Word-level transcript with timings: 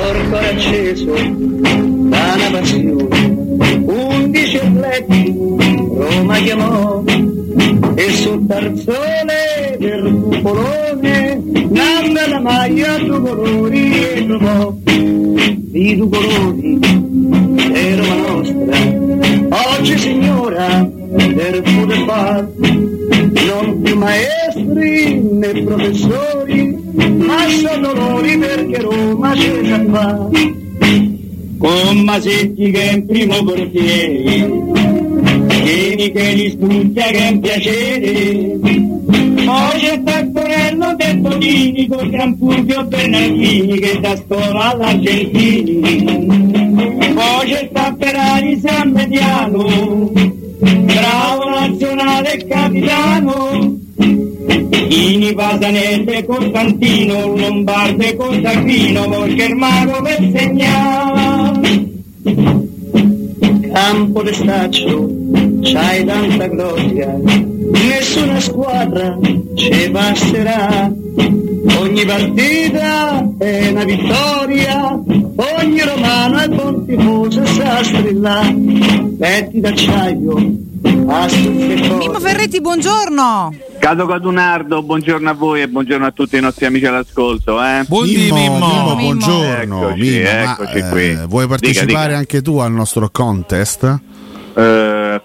Porto 0.00 0.36
acceso 0.36 1.12
da 1.12 2.48
passione, 2.52 3.34
undici 3.84 4.56
atleti 4.58 5.34
Roma 5.34 6.36
chiamò 6.36 7.02
e 7.96 8.10
sul 8.12 8.46
tarzone 8.46 9.76
del 9.76 10.20
cupolone 10.22 11.42
nanna 11.70 12.28
la 12.28 12.38
maglia 12.38 12.96
due 12.98 13.20
colori 13.20 14.00
e 14.00 14.24
trovò. 14.24 14.72
Di 14.84 15.96
due 15.96 16.08
colori 16.08 16.78
è 17.72 17.96
Roma 17.96 18.14
nostra 18.14 19.76
oggi 19.80 19.98
signora 19.98 20.88
del 20.88 21.62
poter 21.62 22.04
far 22.06 22.48
non 22.56 23.82
più 23.82 23.96
maestri 24.64 25.20
né 25.20 25.62
professori 25.62 26.76
ma 26.92 27.48
sono 27.48 27.92
dolori 27.92 28.38
perché 28.38 28.80
Roma 28.80 29.32
c'è 29.32 29.60
già 29.62 29.84
fa 29.90 30.28
con 31.58 31.98
Masetti 32.04 32.70
che 32.70 32.90
è 32.90 32.92
in 32.94 33.06
primo 33.06 33.44
portiere 33.44 34.66
Vieni 35.62 36.12
che 36.12 36.32
li 36.32 36.50
studia 36.50 37.04
che 37.06 37.18
è 37.18 37.30
un 37.30 37.40
piacere. 37.40 38.58
Poi 39.44 39.80
c'è 39.80 40.02
Taccorello 40.02 40.94
del 40.96 41.18
Bonini 41.18 41.86
con 41.88 42.08
Gran 42.08 42.36
Fulvio 42.38 42.84
Bernardini 42.84 43.78
che 43.78 44.00
da 44.00 44.16
scuola 44.16 44.70
all'Argentini. 44.70 45.80
Poi 47.14 47.50
c'è 47.50 47.68
Tapperari 47.70 48.60
San 48.60 48.92
Mediano 48.92 50.38
bravo 50.58 51.48
nazionale 51.48 52.32
e 52.34 52.46
capitano 52.46 53.77
Ini 54.48 55.34
Pasanese 55.34 56.24
Costantino 56.24 57.36
Lombarde 57.36 58.16
Costantino 58.16 59.08
Volchermano 59.08 60.00
per 60.02 60.30
segnare 60.34 61.86
Campo 63.72 64.22
de 64.22 64.32
staccio 64.32 65.08
c'hai 65.60 66.04
tanta 66.04 66.46
gloria 66.46 67.14
nessuna 67.70 68.40
squadra 68.40 69.18
ci 69.54 69.90
passerà 69.90 70.90
ogni 71.78 72.04
partita 72.04 73.28
è 73.38 73.68
una 73.70 73.84
vittoria 73.84 74.92
ogni 74.92 75.80
romano 75.82 76.38
è 76.38 76.48
buon 76.48 76.86
tifoso 76.86 77.44
sa 77.78 77.84
strillare 77.84 78.54
petti 79.18 79.60
d'acciaio 79.60 80.66
Mimmo 80.80 82.20
Ferretti, 82.20 82.60
buongiorno. 82.60 83.54
Cato 83.78 84.06
Cadunardo, 84.06 84.82
buongiorno 84.82 85.28
a 85.30 85.32
voi 85.32 85.62
e 85.62 85.68
buongiorno 85.68 86.06
a 86.06 86.10
tutti 86.12 86.36
i 86.36 86.40
nostri 86.40 86.66
amici 86.66 86.86
all'ascolto. 86.86 87.62
Eh? 87.62 87.84
Buondì, 87.86 88.30
Mimmo. 88.30 88.66
Mimmo. 88.66 88.94
buongiorno. 88.96 89.88
Eccoci, 89.90 90.00
Mimmo, 90.00 90.30
ma, 90.30 90.52
eccoci 90.52 90.76
eh, 90.78 90.88
qui. 90.88 91.26
vuoi 91.26 91.46
partecipare 91.46 91.86
Dica, 91.86 92.06
dica. 92.06 92.16
anche 92.18 92.42
tu 92.42 92.58
al 92.58 92.72
nostro 92.72 93.08
contest? 93.10 93.84
Eh, 94.54 94.60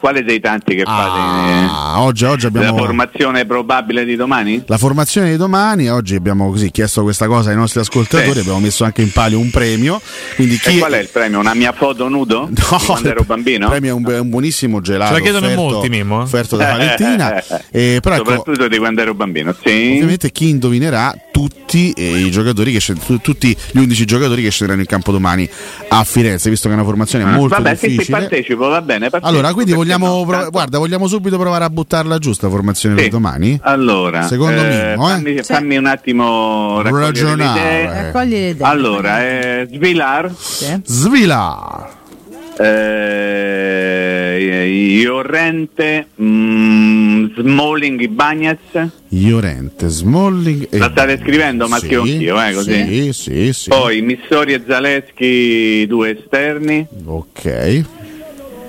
quale 0.04 0.22
dei 0.26 0.42
tanti 0.42 0.76
che 0.76 0.84
fate? 0.84 1.70
Ah, 1.72 2.02
oggi, 2.02 2.26
oggi 2.26 2.42
La 2.52 2.60
abbiamo 2.60 2.78
formazione 2.78 3.46
probabile 3.46 4.04
di 4.04 4.18
domani? 4.18 4.62
la 4.68 4.78
formazione 4.78 5.30
di 5.30 5.38
domani. 5.38 5.88
Oggi 5.88 6.16
abbiamo 6.16 6.50
così 6.52 6.72
chiesto 6.72 7.04
questa 7.04 7.26
cosa 7.28 7.52
ai 7.52 7.56
nostri 7.56 7.80
ascoltatori. 7.80 8.34
Sì. 8.34 8.40
Abbiamo 8.40 8.60
messo 8.60 8.84
anche 8.84 9.02
in 9.02 9.14
palio 9.14 9.40
un 9.40 9.50
premio. 9.50 10.02
Quindi 10.36 10.58
chi 10.60 10.76
E 10.76 10.80
qual 10.80 10.92
è 10.92 11.00
il 11.00 11.08
premio? 11.08 11.40
Una 11.40 11.54
mia 11.54 11.72
foto 11.72 12.10
nudo? 12.10 12.50
Di 12.52 12.62
quando 12.62 13.08
ero 13.08 13.24
bambino? 13.24 13.64
Il 13.68 13.72
premio 13.72 13.92
è 13.92 13.94
un, 13.94 14.20
un 14.24 14.30
buonissimo 14.30 14.82
gelato. 14.82 15.14
Ce 15.14 15.20
la 15.20 15.24
chiedono 15.24 15.46
offerto- 15.46 15.64
molti, 15.72 15.90
Mimmo, 15.90 16.20
eh? 16.20 16.24
Offerto 16.24 16.58
da 16.58 16.66
Valentina. 16.66 17.44
Eh, 17.72 18.00
però 18.02 18.16
ecco, 18.16 18.26
Soprattutto 18.26 18.68
di 18.68 18.78
quando 18.78 19.02
ero 19.02 19.14
bambino, 19.14 19.56
sì. 19.64 19.92
Ovviamente 19.94 20.32
chi 20.32 20.50
indovinerà 20.50 21.16
tutti 21.48 21.92
eh, 21.92 22.20
i 22.20 22.32
giocatori 22.32 22.72
che 22.72 22.80
scend- 22.80 23.04
tu- 23.04 23.20
tutti 23.20 23.56
gli 23.72 23.78
11 23.80 24.06
giocatori 24.06 24.42
che 24.44 24.50
scenderanno 24.50 24.82
in 24.82 24.88
campo 24.88 25.12
domani 25.12 25.48
a 25.90 26.04
Firenze, 26.04 26.50
visto 26.50 26.68
che 26.68 26.74
è 26.74 26.78
una 26.78 26.86
formazione 26.86 27.26
molto 27.26 27.56
Ah, 27.56 27.58
Vabbè, 27.60 27.76
sì, 27.76 27.82
sì, 27.82 27.88
difficile. 27.92 28.18
partecipo, 28.20 28.68
va 28.68 28.82
bene. 28.82 29.10
partecipo, 29.10 29.28
allora, 29.28 29.54
quindi 29.54 29.74
vogliamo, 29.74 30.08
no? 30.08 30.24
pro- 30.24 30.32
Tanto- 30.36 30.50
guarda, 30.52 30.78
vogliamo 30.78 31.08
subito 31.08 31.38
provare 31.38 31.66
a 31.66 31.70
buttarla 31.70 32.18
giusta 32.18 32.50
formazione 32.50 32.96
Sì. 32.96 33.02
per 33.02 33.12
domani? 33.12 33.60
Allora, 33.64 34.22
Secondo 34.28 34.62
eh, 34.62 34.68
Mimmo, 34.96 35.10
eh? 35.10 35.14
fammi, 35.14 35.44
fammi 35.44 35.78
un 35.78 35.86
attimo 35.86 36.82
raccogliere 36.82 37.12
le 37.12 37.36
Ragionare. 37.36 37.60
idee. 37.60 38.02
Raccogli 38.04 38.30
le 38.30 38.50
idee. 38.50 38.68
Allora, 38.68 39.22
eh, 39.24 39.68
Svilar, 39.72 40.34
Sì. 40.38 40.82
Svila! 40.86 41.90
eh, 42.56 44.13
Iorrente, 44.40 46.08
mm, 46.22 47.36
Smalling, 47.38 48.08
Bagnez. 48.08 48.60
Iorente, 49.10 49.88
Smalling 49.88 50.68
e... 50.70 50.78
La 50.78 50.90
state 50.92 51.20
scrivendo, 51.22 51.68
ma 51.68 51.78
Sì, 51.78 51.88
eh, 51.94 52.52
così. 52.54 52.86
Sì, 52.88 53.14
sì, 53.14 53.54
sì. 53.54 53.70
Poi 53.70 54.02
Missori 54.02 54.54
e 54.54 54.64
Zaleschi, 54.66 55.86
due 55.88 56.18
esterni. 56.20 56.86
Ok. 57.06 57.86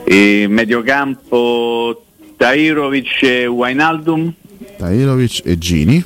E 0.05 0.47
mediocampo 0.49 2.05
Tairovic 2.37 3.23
e 3.23 3.47
Wijnaldum. 3.47 4.33
Tairovic 4.77 5.41
e 5.45 5.59
Gini. 5.59 6.05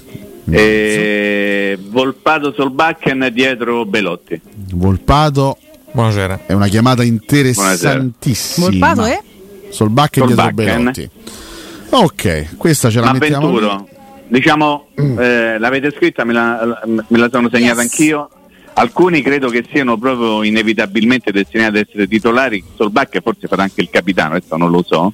E 0.50 1.78
Volpato 1.90 2.52
Solbakken 2.52 3.28
dietro 3.32 3.84
Belotti. 3.84 4.40
Volpato 4.72 5.58
Buonasera. 5.90 6.40
è 6.46 6.52
una 6.52 6.69
chiamata 6.69 7.02
interessantissima. 7.02 8.69
Volpato 8.69 9.06
eh? 9.06 9.20
Solbakken 9.71 10.27
dietro. 10.27 10.51
Belotti. 10.53 11.11
Ok, 11.91 12.56
questa 12.56 12.91
ce 12.91 13.01
la 13.01 13.06
Ma 13.06 13.12
mettiamo. 13.19 13.59
lì. 13.59 13.97
Diciamo, 14.29 14.89
eh, 14.95 15.56
l'avete 15.59 15.91
scritta, 15.97 16.25
me 16.25 16.33
la, 16.34 16.81
me 16.87 17.19
la 17.19 17.29
sono 17.33 17.49
segnata 17.51 17.81
Yes. 17.83 17.91
anch'io. 17.91 18.31
Alcuni 18.75 19.23
credo 19.23 19.49
che 19.49 19.65
siano 19.73 19.97
proprio 19.97 20.43
inevitabilmente 20.45 21.33
destinati 21.33 21.79
ad 21.79 21.87
essere 21.89 22.06
titolari. 22.06 22.62
Solbakken 22.77 23.23
forse 23.23 23.49
farà 23.49 23.62
anche 23.62 23.81
il 23.81 23.89
capitano, 23.91 24.34
adesso 24.34 24.56
non 24.56 24.71
lo 24.71 24.84
so. 24.87 25.12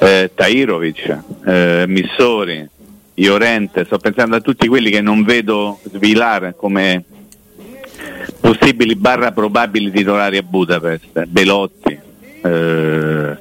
Eh, 0.00 0.30
Tairovic, 0.34 1.18
eh, 1.46 1.84
Missori, 1.86 2.66
Iorente, 3.14 3.84
sto 3.84 3.98
pensando 3.98 4.34
a 4.36 4.40
tutti 4.40 4.66
quelli 4.66 4.90
che 4.90 5.00
non 5.02 5.22
vedo 5.22 5.78
svilare 5.92 6.54
come 6.56 7.04
possibili 8.40 8.96
barra 8.96 9.30
probabili 9.32 9.90
titolari 9.92 10.38
a 10.38 10.42
Budapest. 10.42 11.24
Belotti. 11.26 11.98
Eh, 12.44 13.36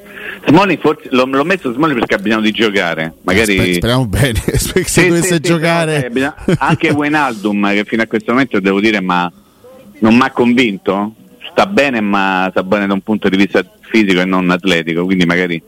Smolli 0.47 0.77
forse 0.77 1.07
l'ho, 1.11 1.25
l'ho 1.25 1.43
messo 1.43 1.71
Smolli 1.73 1.93
perché 1.93 2.15
ha 2.15 2.17
bisogno 2.17 2.41
di 2.41 2.51
giocare. 2.51 3.13
Magari 3.23 3.57
Aspe- 3.57 3.73
speriamo 3.75 4.05
bene. 4.07 4.39
Se 4.57 4.83
Sì, 4.85 5.07
dovesse 5.07 5.35
sì, 5.35 5.39
giocare, 5.39 6.09
bisogna- 6.11 6.35
anche 6.57 6.89
Wijnaldum 6.89 7.71
che 7.73 7.83
fino 7.85 8.01
a 8.01 8.07
questo 8.07 8.31
momento 8.31 8.59
devo 8.59 8.79
dire 8.79 8.99
ma 9.01 9.31
non 9.99 10.15
mi 10.15 10.21
ha 10.23 10.31
convinto 10.31 11.13
sta 11.51 11.65
bene 11.67 12.01
ma 12.01 12.47
sta 12.51 12.63
bene 12.63 12.87
da 12.87 12.93
un 12.93 13.01
punto 13.01 13.29
di 13.29 13.37
vista 13.37 13.63
fisico 13.81 14.21
e 14.21 14.25
non 14.25 14.49
atletico 14.49 15.03
quindi 15.05 15.25
magari 15.25 15.61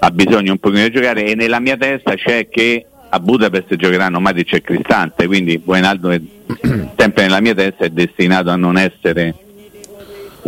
ha 0.00 0.10
bisogno 0.10 0.52
un 0.52 0.58
pochino 0.58 0.82
di 0.84 0.90
giocare 0.90 1.24
e 1.26 1.34
nella 1.34 1.60
mia 1.60 1.76
testa 1.76 2.14
c'è 2.14 2.48
che 2.48 2.86
a 3.10 3.20
Budapest 3.20 3.76
giocheranno 3.76 4.18
Matic 4.18 4.54
e 4.54 4.60
Cristante 4.62 5.26
quindi 5.26 5.60
Wijnaldum 5.64 6.10
è 6.12 6.20
sempre 6.96 7.22
nella 7.24 7.40
mia 7.40 7.54
testa 7.54 7.84
è 7.84 7.90
destinato 7.90 8.50
a 8.50 8.56
non 8.56 8.76
essere 8.78 9.34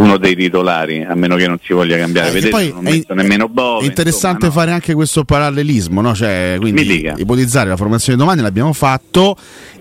uno 0.03 0.19
dei 0.19 0.35
titolari 0.35 1.05
a 1.05 1.15
meno 1.15 1.37
che 1.37 1.47
non 1.47 1.59
si 1.63 1.73
voglia 1.73 1.97
cambiare 1.97 2.29
Eh, 2.29 2.33
vedete 2.33 2.73
non 2.73 2.83
messo 2.83 3.15
nemmeno 3.15 3.49
Bove 3.49 3.85
è 3.85 3.87
interessante 3.87 4.47
insomma, 4.47 4.55
no. 4.55 4.61
fare 4.61 4.71
anche 4.73 4.95
questo 4.95 5.25
parallelismo, 5.25 6.01
no? 6.01 6.15
Cioè, 6.15 6.57
quindi 6.59 7.13
ipotizzare 7.17 7.69
la 7.69 7.77
formazione 7.77 8.19
domani 8.19 8.41
l'abbiamo 8.41 8.73
fatto 8.73 9.37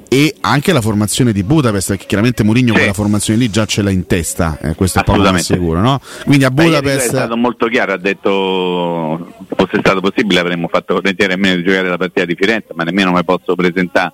e 0.07 0.35
anche 0.41 0.73
la 0.73 0.81
formazione 0.81 1.31
di 1.31 1.41
Budapest, 1.41 1.88
perché 1.89 2.06
chiaramente 2.06 2.44
Mourinho 2.44 2.73
Sì. 2.73 2.77
quella 2.79 2.94
formazione 2.94 3.39
lì 3.39 3.50
già 3.50 3.65
ce 3.65 3.81
l'ha 3.81 3.91
in 3.91 4.06
testa, 4.06 4.57
eh, 4.62 4.75
questo 4.75 5.00
è 5.00 5.03
poco 5.03 5.38
sicuro, 5.38 5.79
no? 5.79 6.01
Quindi 6.25 6.44
a 6.44 6.51
lui 6.53 6.65
è 6.65 6.67
Budapest 6.67 7.07
stato 7.07 7.38
molto 7.38 7.67
chiaro, 7.67 7.94
ha 7.94 7.97
detto 7.97 9.33
fosse 9.56 9.79
stato 9.79 10.01
possibile 10.01 10.41
avremmo 10.41 10.67
fatto 10.67 10.95
volentieri 10.95 11.31
a 11.33 11.38
meno 11.38 11.56
di 11.56 11.63
giocare 11.63 11.88
la 11.88 11.97
partita 11.97 12.25
di 12.25 12.35
Firenze, 12.35 12.67
ma 12.74 12.83
nemmeno 12.83 13.13
mi 13.13 13.24
posso 13.24 13.56
presentare 13.56 14.12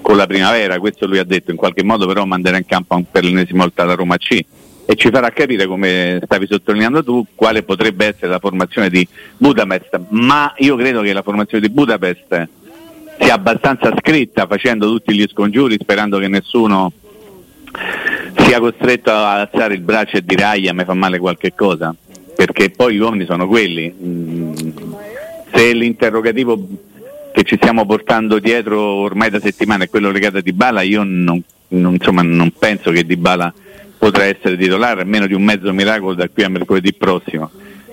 con 0.00 0.16
la 0.16 0.26
primavera, 0.26 0.78
questo 0.80 1.06
lui 1.06 1.18
ha 1.18 1.24
detto, 1.24 1.52
in 1.52 1.56
qualche 1.56 1.84
modo 1.84 2.06
però 2.06 2.24
manderà 2.24 2.56
in 2.56 2.66
campo 2.66 3.00
per 3.08 3.24
l'ennesima 3.24 3.60
volta 3.62 3.84
la 3.84 3.94
Roma 3.94 4.16
C 4.16 4.44
e 4.90 4.94
ci 4.96 5.10
farà 5.10 5.28
capire, 5.28 5.66
come 5.66 6.18
stavi 6.24 6.46
sottolineando 6.46 7.04
tu, 7.04 7.22
quale 7.34 7.62
potrebbe 7.62 8.06
essere 8.06 8.28
la 8.28 8.38
formazione 8.38 8.88
di 8.88 9.06
Budapest, 9.36 10.00
ma 10.08 10.54
io 10.56 10.76
credo 10.76 11.02
che 11.02 11.12
la 11.12 11.20
formazione 11.20 11.66
di 11.66 11.70
Budapest 11.70 12.48
sia 13.20 13.34
abbastanza 13.34 13.92
scritta 14.00 14.46
facendo 14.46 14.86
tutti 14.86 15.14
gli 15.14 15.26
scongiuri 15.28 15.76
sperando 15.78 16.18
che 16.18 16.28
nessuno 16.28 16.90
sia 18.38 18.60
costretto 18.60 19.10
ad 19.10 19.40
alzare 19.40 19.74
il 19.74 19.82
braccio 19.82 20.16
e 20.16 20.24
dire 20.24 20.44
aia 20.44 20.72
mi 20.72 20.84
fa 20.84 20.94
male 20.94 21.18
qualche 21.18 21.52
cosa, 21.54 21.94
perché 22.34 22.70
poi 22.70 22.94
gli 22.94 22.98
uomini 22.98 23.26
sono 23.26 23.46
quelli. 23.46 23.94
Mm, 23.94 24.52
se 25.52 25.70
l'interrogativo 25.74 26.66
che 27.34 27.42
ci 27.42 27.56
stiamo 27.56 27.84
portando 27.84 28.38
dietro 28.38 28.80
ormai 28.80 29.28
da 29.28 29.38
settimane 29.38 29.84
è 29.84 29.90
quello 29.90 30.10
legato 30.10 30.38
a 30.38 30.40
Dybala, 30.40 30.80
io 30.80 31.02
non, 31.02 31.42
non, 31.68 31.92
insomma, 31.92 32.22
non 32.22 32.50
penso 32.58 32.90
che 32.90 33.04
Dybala 33.04 33.52
potrà 33.98 34.24
essere 34.24 34.56
titolare, 34.56 35.04
meno 35.04 35.26
di 35.26 35.34
un 35.34 35.42
mezzo 35.42 35.72
miracolo 35.72 36.14
da 36.14 36.28
qui 36.28 36.44
a 36.44 36.48
mercoledì 36.48 36.94
prossimo. 36.94 37.50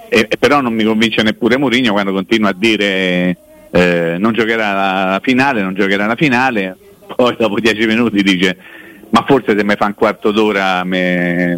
E, 0.07 0.27
e 0.29 0.37
però 0.37 0.61
non 0.61 0.73
mi 0.73 0.83
convince 0.83 1.23
neppure 1.23 1.57
Mourinho 1.57 1.91
quando 1.91 2.13
continua 2.13 2.49
a 2.49 2.55
dire 2.55 3.37
eh, 3.71 4.15
non 4.17 4.33
giocherà 4.33 5.11
la 5.11 5.19
finale, 5.21 5.61
non 5.61 5.73
giocherà 5.73 6.05
la 6.05 6.15
finale, 6.15 6.77
poi 7.15 7.35
dopo 7.37 7.59
dieci 7.59 7.85
minuti 7.85 8.21
dice 8.21 8.57
ma 9.09 9.23
forse 9.25 9.55
se 9.57 9.63
mi 9.63 9.75
fa 9.75 9.85
un 9.85 9.93
quarto 9.93 10.31
d'ora 10.31 10.83
me, 10.83 11.57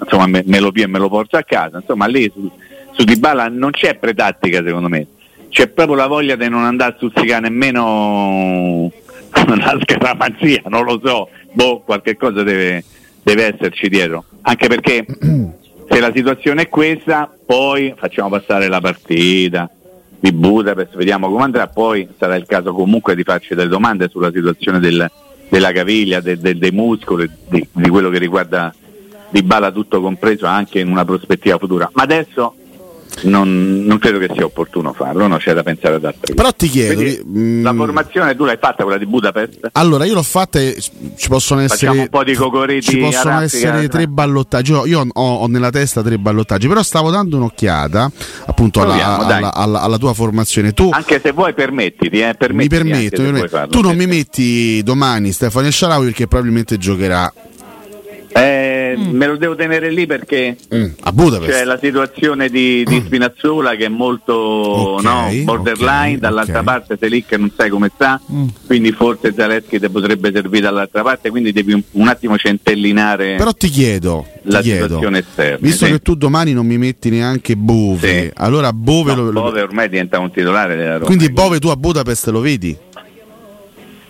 insomma, 0.00 0.26
me, 0.26 0.42
me 0.44 0.58
lo 0.58 0.72
pio 0.72 0.84
e 0.84 0.88
me 0.88 0.98
lo 0.98 1.08
porto 1.08 1.36
a 1.36 1.42
casa. 1.42 1.78
Insomma 1.78 2.06
lì 2.06 2.30
su, 2.32 2.50
su 2.92 3.04
Dybala 3.04 3.48
non 3.48 3.70
c'è 3.70 3.96
pretattica 3.96 4.62
secondo 4.64 4.88
me, 4.88 5.06
c'è 5.48 5.68
proprio 5.68 5.96
la 5.96 6.06
voglia 6.06 6.36
di 6.36 6.48
non 6.48 6.64
andare 6.64 6.92
a 6.92 6.94
stuzzicare 6.96 7.48
nemmeno 7.48 8.90
la 9.30 9.78
scaramanzia, 9.82 10.62
non 10.66 10.84
lo 10.84 11.00
so, 11.02 11.28
boh, 11.52 11.80
qualche 11.80 12.16
cosa 12.16 12.42
deve, 12.42 12.82
deve 13.26 13.52
esserci 13.52 13.88
dietro, 13.88 14.24
anche 14.42 14.68
perché 14.68 15.04
se 15.88 16.00
la 16.00 16.12
situazione 16.14 16.62
è 16.62 16.68
questa, 16.68 17.28
poi 17.44 17.92
facciamo 17.96 18.28
passare 18.28 18.68
la 18.68 18.80
partita 18.80 19.68
di 20.20 20.30
Budapest, 20.30 20.94
vediamo 20.94 21.28
come 21.28 21.42
andrà, 21.42 21.66
poi 21.66 22.06
sarà 22.16 22.36
il 22.36 22.46
caso 22.46 22.72
comunque 22.72 23.16
di 23.16 23.24
farci 23.24 23.56
delle 23.56 23.68
domande 23.68 24.08
sulla 24.08 24.30
situazione 24.30 24.78
del, 24.78 25.10
della 25.48 25.72
caviglia, 25.72 26.20
de, 26.20 26.38
de, 26.38 26.56
dei 26.56 26.70
muscoli, 26.70 27.28
di, 27.48 27.66
di, 27.72 27.88
quello 27.88 28.10
che 28.10 28.18
riguarda 28.18 28.72
Di 29.30 29.42
Bala 29.42 29.72
tutto 29.72 30.00
compreso 30.00 30.46
anche 30.46 30.78
in 30.78 30.88
una 30.88 31.04
prospettiva 31.04 31.58
futura. 31.58 31.90
Ma 31.94 32.04
adesso 32.04 32.54
non, 33.22 33.84
non, 33.84 33.98
credo 33.98 34.18
che 34.18 34.28
sia 34.32 34.44
opportuno 34.44 34.92
farlo, 34.92 35.26
no? 35.26 35.38
c'è 35.38 35.54
da 35.54 35.62
pensare 35.62 35.94
ad 35.96 36.04
altri. 36.04 36.34
Però 36.34 36.50
ti 36.52 36.68
chiedo, 36.68 36.94
Quindi, 36.94 37.22
mh, 37.24 37.62
la 37.62 37.72
mm, 37.72 37.78
formazione 37.78 38.36
tu 38.36 38.44
l'hai 38.44 38.58
fatta 38.60 38.82
quella 38.82 38.98
di 38.98 39.06
Budapest? 39.06 39.68
Allora 39.72 40.04
io 40.04 40.14
l'ho 40.14 40.22
fatta 40.22 40.58
e 40.58 40.76
ci 41.16 41.28
possono 41.28 41.60
essere 41.60 41.90
un 41.98 42.08
po' 42.08 42.24
di 42.24 42.34
cocoriti 42.34 42.90
ci 42.90 42.98
possono 42.98 43.36
aratica, 43.36 43.56
essere 43.56 43.88
tre 43.88 44.06
ballottaggi. 44.08 44.72
Io, 44.72 44.86
io 44.86 45.06
ho, 45.10 45.34
ho, 45.34 45.46
nella 45.46 45.70
testa 45.70 46.02
tre 46.02 46.18
ballottaggi, 46.18 46.68
però 46.68 46.82
stavo 46.82 47.10
dando 47.10 47.36
un'occhiata 47.36 48.10
appunto 48.46 48.82
alla, 48.82 49.18
alla, 49.18 49.54
alla, 49.54 49.80
alla, 49.80 49.98
tua 49.98 50.12
formazione. 50.12 50.72
Tu, 50.72 50.90
anche 50.92 51.20
se 51.20 51.32
vuoi 51.32 51.54
permettiti, 51.54 52.20
eh, 52.20 52.34
permettiti 52.34 52.74
mi 52.74 52.90
permetto, 52.90 53.22
mi 53.22 53.32
permetto. 53.32 53.68
tu 53.68 53.80
non 53.80 53.96
mi 53.96 54.06
metti 54.06 54.82
domani 54.82 55.32
Stefano 55.32 55.70
Sciarawi 55.70 56.06
perché 56.06 56.26
probabilmente 56.26 56.76
giocherà 56.78 57.32
eh, 58.36 58.94
mm. 58.96 59.16
Me 59.16 59.26
lo 59.26 59.36
devo 59.36 59.54
tenere 59.54 59.90
lì 59.90 60.06
perché 60.06 60.56
mm. 60.74 60.84
c'è 61.44 61.64
la 61.64 61.78
situazione 61.80 62.48
di, 62.48 62.84
di 62.84 63.00
mm. 63.00 63.04
Spinazzola 63.04 63.74
che 63.74 63.86
è 63.86 63.88
molto 63.88 64.34
okay, 64.34 65.38
no, 65.38 65.44
borderline, 65.44 66.08
okay, 66.08 66.18
dall'altra 66.18 66.60
okay. 66.60 66.64
parte 66.64 66.96
Selic 67.00 67.32
non 67.32 67.50
sai 67.56 67.70
come 67.70 67.90
sta, 67.94 68.20
mm. 68.30 68.46
quindi 68.66 68.92
forse 68.92 69.32
Zaleschi 69.34 69.80
ti 69.80 69.88
potrebbe 69.88 70.30
servire 70.32 70.62
dall'altra 70.62 71.02
parte, 71.02 71.30
quindi 71.30 71.52
devi 71.52 71.72
un, 71.72 71.82
un 71.92 72.08
attimo 72.08 72.36
centellinare 72.36 73.36
Però 73.36 73.52
ti 73.52 73.68
chiedo, 73.68 74.26
la 74.42 74.60
ti 74.60 74.70
situazione 74.70 75.00
chiedo, 75.00 75.18
esterna. 75.18 75.58
Visto 75.60 75.86
sì. 75.86 75.92
che 75.92 75.98
tu 76.00 76.14
domani 76.14 76.52
non 76.52 76.66
mi 76.66 76.76
metti 76.78 77.10
neanche 77.10 77.56
Bove, 77.56 78.22
sì. 78.22 78.30
allora 78.34 78.72
Bove, 78.72 79.14
no, 79.14 79.30
lo, 79.30 79.32
Bove 79.32 79.62
ormai 79.62 79.88
diventa 79.88 80.18
un 80.18 80.30
titolare 80.30 80.76
della 80.76 80.94
Roma. 80.94 81.06
Quindi 81.06 81.30
Bove 81.30 81.58
tu 81.58 81.68
a 81.68 81.76
Budapest 81.76 82.28
lo 82.28 82.40
vedi? 82.40 82.76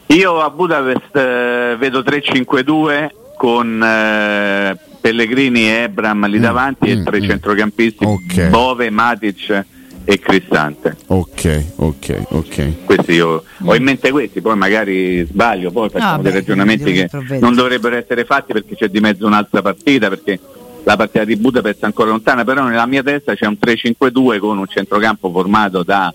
Io 0.08 0.40
a 0.40 0.50
Budapest 0.50 1.16
eh, 1.16 1.76
vedo 1.78 2.00
3-5-2 2.00 3.08
con 3.36 3.82
eh, 3.82 4.76
Pellegrini 5.00 5.68
e 5.68 5.82
Ebram 5.82 6.26
lì 6.26 6.38
mm, 6.38 6.42
davanti 6.42 6.88
mm, 6.88 7.00
e 7.00 7.02
tre 7.04 7.20
mm. 7.20 7.22
centrocampisti 7.24 8.04
okay. 8.04 8.48
Bove, 8.48 8.90
Matic 8.90 9.64
e 10.08 10.18
Cristante. 10.20 10.96
Ok, 11.06 11.64
ok, 11.76 12.22
ok. 12.28 12.84
Questi 12.84 13.12
io 13.12 13.42
ho 13.60 13.74
in 13.74 13.82
mente 13.82 14.10
questi, 14.10 14.40
poi 14.40 14.56
magari 14.56 15.24
sbaglio, 15.26 15.70
poi 15.72 15.90
facciamo 15.90 16.16
no, 16.16 16.22
dei 16.22 16.32
beh, 16.32 16.38
ragionamenti 16.38 16.92
che 16.92 17.08
non 17.40 17.54
dovrebbero 17.54 17.96
essere 17.96 18.24
fatti 18.24 18.52
perché 18.52 18.76
c'è 18.76 18.88
di 18.88 19.00
mezzo 19.00 19.26
un'altra 19.26 19.62
partita, 19.62 20.08
perché 20.08 20.38
la 20.84 20.96
partita 20.96 21.24
di 21.24 21.34
Budapest 21.34 21.82
è 21.82 21.86
ancora 21.86 22.10
lontana, 22.10 22.44
però 22.44 22.62
nella 22.64 22.86
mia 22.86 23.02
testa 23.02 23.34
c'è 23.34 23.46
un 23.46 23.56
3-5-2 23.60 24.38
con 24.38 24.58
un 24.58 24.66
centrocampo 24.68 25.30
formato 25.32 25.82
da 25.82 26.14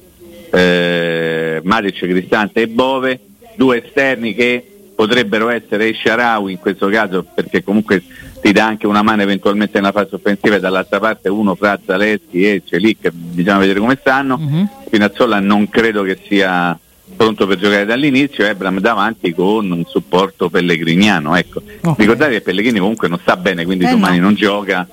eh, 0.49 1.59
Matic, 1.61 1.97
Cristante 1.97 2.61
e 2.61 2.67
Bove, 2.67 3.19
due 3.55 3.83
esterni 3.83 4.33
che 4.33 4.70
potrebbero 5.01 5.49
essere 5.49 5.95
Sharawi 5.95 6.51
in 6.51 6.59
questo 6.59 6.87
caso 6.87 7.25
perché 7.33 7.63
comunque 7.63 8.03
ti 8.39 8.51
dà 8.51 8.67
anche 8.67 8.85
una 8.85 9.01
mano 9.01 9.23
eventualmente 9.23 9.79
nella 9.79 9.91
fase 9.91 10.13
offensiva 10.13 10.57
e 10.57 10.59
dall'altra 10.59 10.99
parte 10.99 11.27
uno 11.27 11.55
fra 11.55 11.79
Zaleschi 11.83 12.47
e 12.47 12.61
Celic 12.63 13.09
bisogna 13.11 13.57
vedere 13.57 13.79
come 13.79 13.97
stanno 13.99 14.35
uh-huh. 14.39 14.67
Spinazzola 14.85 15.39
non 15.39 15.67
credo 15.69 16.03
che 16.03 16.19
sia 16.27 16.77
pronto 17.15 17.47
per 17.47 17.57
giocare 17.57 17.85
dall'inizio 17.85 18.45
Ebram 18.45 18.79
davanti 18.79 19.33
con 19.33 19.71
un 19.71 19.83
supporto 19.87 20.51
pellegriniano 20.51 21.35
ecco. 21.35 21.63
okay. 21.81 21.95
ricordate 21.97 22.33
che 22.33 22.41
Pellegrini 22.41 22.77
comunque 22.77 23.07
non 23.07 23.17
sta 23.17 23.35
bene 23.35 23.65
quindi 23.65 23.85
eh 23.85 23.89
domani 23.89 24.17
no. 24.17 24.25
non 24.25 24.35
gioca 24.35 24.87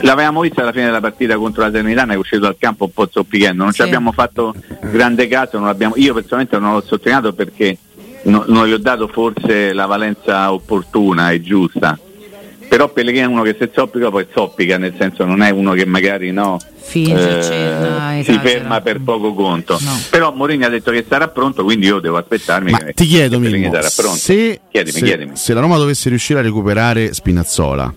l'avevamo 0.00 0.40
vista 0.40 0.62
alla 0.62 0.72
fine 0.72 0.86
della 0.86 1.00
partita 1.00 1.36
contro 1.36 1.62
la 1.62 1.70
Serenitana 1.70 2.12
che 2.12 2.14
è 2.14 2.18
uscito 2.18 2.40
dal 2.40 2.56
campo 2.58 2.84
un 2.84 2.92
po' 2.94 3.08
zoppicando 3.10 3.62
non 3.62 3.72
sì. 3.72 3.80
ci 3.80 3.82
abbiamo 3.82 4.10
fatto 4.12 4.54
grande 4.80 5.28
caso 5.28 5.58
io 5.96 6.14
personalmente 6.14 6.58
non 6.58 6.72
l'ho 6.72 6.80
sottolineato 6.80 7.34
perché 7.34 7.76
no, 8.24 8.44
non 8.46 8.66
gli 8.66 8.72
ho 8.72 8.78
dato 8.78 9.08
forse 9.08 9.72
la 9.72 9.86
valenza 9.86 10.52
opportuna 10.52 11.30
e 11.30 11.40
giusta. 11.40 11.98
Però 12.68 12.88
Pellegrini 12.88 13.24
è 13.24 13.26
uno 13.26 13.42
che 13.42 13.56
se 13.58 13.70
zoppica 13.74 14.10
poi 14.10 14.26
zoppica, 14.32 14.78
nel 14.78 14.94
senso 14.96 15.24
non 15.24 15.42
è 15.42 15.50
uno 15.50 15.72
che 15.72 15.84
magari 15.86 16.30
no, 16.30 16.56
Finge, 16.76 17.38
eh, 17.38 17.42
cena, 17.42 18.22
si 18.22 18.38
ferma 18.38 18.80
per 18.80 19.00
poco 19.00 19.34
conto. 19.34 19.76
No. 19.80 20.00
Però 20.08 20.32
Mourinho 20.32 20.66
ha 20.66 20.68
detto 20.68 20.92
che 20.92 21.04
sarà 21.08 21.26
pronto, 21.26 21.64
quindi 21.64 21.86
io 21.86 21.98
devo 21.98 22.18
aspettarmi 22.18 22.70
Ma 22.70 22.78
che, 22.78 22.92
ti 22.92 23.06
chiedo, 23.06 23.40
che 23.40 23.48
Mimmo, 23.48 23.72
sarà 23.72 23.90
pronto. 23.94 24.18
Se, 24.18 24.60
chiedimi, 24.70 24.98
se, 24.98 25.04
chiedimi. 25.04 25.30
se 25.34 25.52
la 25.52 25.60
Roma 25.60 25.78
dovesse 25.78 26.08
riuscire 26.10 26.38
a 26.38 26.42
recuperare 26.42 27.12
Spinazzola 27.12 27.92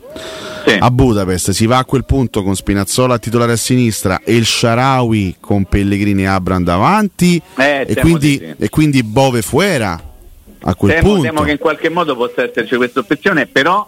sì. 0.66 0.78
a 0.80 0.92
Budapest 0.92 1.52
si 1.52 1.66
va 1.66 1.78
a 1.78 1.86
quel 1.86 2.06
punto 2.06 2.44
con 2.44 2.56
Spinazzola 2.56 3.16
a 3.16 3.20
titolare 3.20 3.54
a 3.54 3.58
sinistra 3.58 4.22
e 4.24 4.36
il 4.36 4.46
Sharawi 4.46 5.38
con 5.40 5.66
Pellegrini 5.66 6.24
e 6.24 6.28
Abram 6.28 6.64
davanti 6.64 7.42
eh, 7.58 7.86
e, 7.88 7.96
quindi, 7.96 8.56
e 8.58 8.70
quindi 8.70 9.04
Bove 9.04 9.42
fuera 9.42 10.02
a 10.64 10.76
quel 10.76 10.94
temo, 10.94 11.08
punto. 11.08 11.24
Temo 11.24 11.42
che 11.42 11.52
in 11.52 11.58
qualche 11.58 11.90
modo 11.90 12.16
possa 12.16 12.44
esserci 12.44 12.76
questa 12.76 13.00
opzione, 13.00 13.48
però 13.48 13.88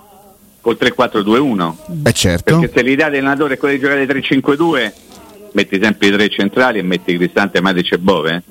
col 0.61 0.77
3-4-2-1. 0.79 1.73
Eh 2.03 2.11
certo. 2.13 2.57
Perché 2.57 2.73
se 2.75 2.83
l'idea 2.83 3.09
dell'allenatore 3.09 3.53
è 3.53 3.57
quella 3.57 3.75
di 3.75 3.79
giocare 3.79 4.05
3-5-2, 4.05 4.91
metti 5.53 5.79
sempre 5.81 6.07
i 6.07 6.11
tre 6.11 6.29
centrali 6.29 6.79
e 6.79 6.81
metti 6.81 7.15
Cristante, 7.15 7.61
Matic 7.61 7.93
e 7.93 7.97
Bove. 7.97 8.43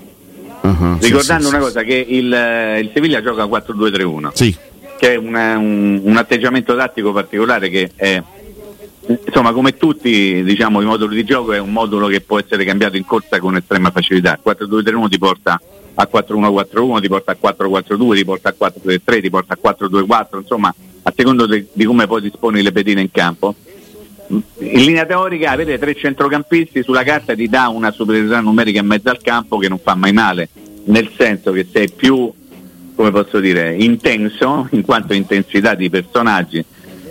Uh-huh, 0.60 0.98
Ricordando 0.98 1.48
sì, 1.48 1.54
una 1.54 1.58
sì, 1.58 1.64
cosa, 1.64 1.82
che 1.82 2.06
il, 2.08 2.78
il, 2.80 2.90
Sevilla 2.94 3.22
gioca 3.22 3.44
4-2-3-1. 3.44 4.30
Sì. 4.32 4.56
Che 4.96 5.12
è 5.12 5.16
una, 5.16 5.58
un, 5.58 6.00
un 6.02 6.16
atteggiamento 6.16 6.74
tattico 6.74 7.12
particolare 7.12 7.68
che 7.68 7.90
è 7.94 8.22
insomma 9.26 9.52
come 9.52 9.76
tutti 9.76 10.42
diciamo, 10.42 10.80
i 10.80 10.86
moduli 10.86 11.16
di 11.16 11.24
gioco 11.24 11.52
è 11.52 11.58
un 11.58 11.72
modulo 11.72 12.06
che 12.06 12.22
può 12.22 12.38
essere 12.38 12.64
cambiato 12.64 12.96
in 12.96 13.04
corsa 13.04 13.38
con 13.38 13.54
estrema 13.54 13.90
facilità 13.90 14.38
4-2-3-1 14.42 15.08
ti 15.10 15.18
porta 15.18 15.60
a 15.94 16.08
4-1-4-1, 16.12 17.00
ti 17.00 17.08
porta 17.08 17.32
a 17.32 17.36
4-4-2, 17.40 18.16
ti 18.16 18.24
porta 18.24 18.48
a 18.48 18.54
4-3-3, 18.58 19.20
ti 19.20 19.30
porta 19.30 19.58
a 19.60 19.74
4-2-4, 19.76 20.38
insomma 20.38 20.74
a 21.06 21.12
secondo 21.14 21.46
di, 21.46 21.66
di 21.72 21.84
come 21.84 22.06
poi 22.06 22.22
disponi 22.22 22.62
le 22.62 22.72
pedine 22.72 23.00
in 23.00 23.10
campo. 23.10 23.54
In 24.26 24.82
linea 24.84 25.04
teorica 25.04 25.50
avere 25.50 25.78
tre 25.78 25.94
centrocampisti 25.94 26.82
sulla 26.82 27.02
carta 27.02 27.34
ti 27.34 27.46
dà 27.48 27.68
una 27.68 27.90
superiorità 27.90 28.40
numerica 28.40 28.80
in 28.80 28.86
mezzo 28.86 29.10
al 29.10 29.20
campo 29.20 29.58
che 29.58 29.68
non 29.68 29.78
fa 29.78 29.94
mai 29.94 30.12
male, 30.12 30.48
nel 30.84 31.10
senso 31.16 31.52
che 31.52 31.66
sei 31.70 31.90
più, 31.90 32.32
come 32.94 33.10
posso 33.10 33.38
dire, 33.38 33.74
intenso 33.76 34.66
in 34.70 34.82
quanto 34.82 35.12
intensità 35.12 35.74
di 35.74 35.90
personaggi 35.90 36.64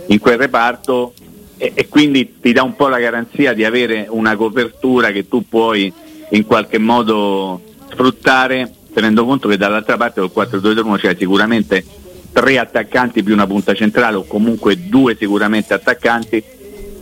in 0.08 0.20
quel 0.20 0.38
reparto 0.38 1.14
e, 1.58 1.72
e 1.76 1.88
quindi 1.88 2.40
ti 2.42 2.52
dà 2.52 2.64
un 2.64 2.76
po' 2.76 2.88
la 2.88 3.00
garanzia 3.00 3.54
di 3.54 3.64
avere 3.64 4.08
una 4.10 4.36
copertura 4.36 5.12
che 5.12 5.28
tu 5.28 5.48
puoi 5.48 5.92
in 6.32 6.46
qualche 6.46 6.80
modo 6.80 7.62
sfruttare 7.94 8.72
tenendo 8.94 9.26
conto 9.26 9.48
che 9.48 9.58
dall'altra 9.58 9.98
parte 9.98 10.22
col 10.22 10.48
4-2-3-1 10.48 10.98
c'è 10.98 11.16
sicuramente 11.18 11.84
tre 12.32 12.58
attaccanti 12.58 13.24
più 13.24 13.34
una 13.34 13.48
punta 13.48 13.74
centrale 13.74 14.18
o 14.18 14.24
comunque 14.26 14.88
due 14.88 15.16
sicuramente 15.18 15.74
attaccanti 15.74 16.44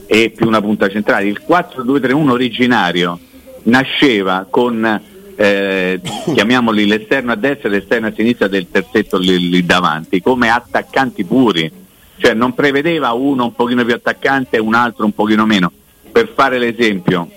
e 0.08 0.30
più 0.36 0.48
una 0.48 0.62
punta 0.62 0.90
centrale. 0.90 1.28
Il 1.28 1.42
4-2-3-1 1.48 2.30
originario 2.30 3.20
nasceva 3.64 4.46
con 4.50 5.02
eh, 5.36 6.02
chiamiamoli 6.34 6.86
l'esterno 6.86 7.32
a 7.32 7.36
destra 7.36 7.70
e 7.70 7.72
l'esterno 7.72 8.08
a 8.08 8.14
sinistra 8.16 8.48
del 8.48 8.68
terzetto 8.70 9.18
lì, 9.18 9.50
lì, 9.50 9.66
davanti 9.66 10.22
come 10.22 10.50
attaccanti 10.50 11.24
puri, 11.24 11.72
cioè 12.18 12.34
non 12.34 12.54
prevedeva 12.54 13.12
uno 13.14 13.46
un 13.46 13.54
pochino 13.54 13.86
più 13.86 13.94
attaccante 13.94 14.58
e 14.58 14.60
un 14.60 14.76
altro 14.76 15.06
un 15.06 15.14
pochino 15.14 15.46
meno. 15.46 15.72
Per 16.12 16.30
fare 16.36 16.60
l'esempio, 16.60 17.30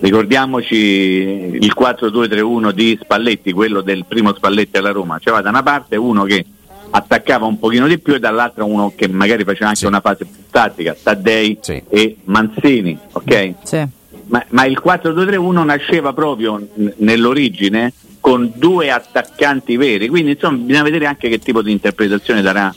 Ricordiamoci 0.00 0.76
il 0.76 1.74
4-2-3-1 1.78 2.72
di 2.72 2.98
Spalletti, 3.00 3.52
quello 3.52 3.82
del 3.82 4.06
primo 4.06 4.34
Spalletti 4.34 4.78
alla 4.78 4.92
Roma. 4.92 5.18
C'era 5.18 5.42
da 5.42 5.50
una 5.50 5.62
parte 5.62 5.96
uno 5.96 6.24
che 6.24 6.44
attaccava 6.90 7.44
un 7.44 7.58
pochino 7.58 7.86
di 7.86 7.98
più 7.98 8.14
e 8.14 8.18
dall'altra 8.18 8.64
uno 8.64 8.92
che 8.96 9.08
magari 9.08 9.44
faceva 9.44 9.66
anche 9.66 9.80
sì. 9.80 9.86
una 9.86 10.00
fase 10.00 10.24
più 10.24 10.42
tattica, 10.50 10.96
Taddei 11.00 11.58
sì. 11.60 11.82
e 11.88 12.16
Manzini, 12.24 12.98
ok? 13.12 13.54
Sì. 13.62 13.86
Ma, 14.26 14.44
ma, 14.48 14.64
il 14.64 14.80
4-2-3-1 14.82 15.64
nasceva 15.64 16.12
proprio 16.12 16.66
nell'origine 16.96 17.92
con 18.20 18.52
due 18.54 18.90
attaccanti 18.90 19.76
veri, 19.76 20.08
quindi 20.08 20.32
insomma 20.32 20.58
bisogna 20.58 20.84
vedere 20.84 21.06
anche 21.06 21.28
che 21.28 21.38
tipo 21.38 21.62
di 21.62 21.72
interpretazione 21.72 22.40
darà 22.40 22.72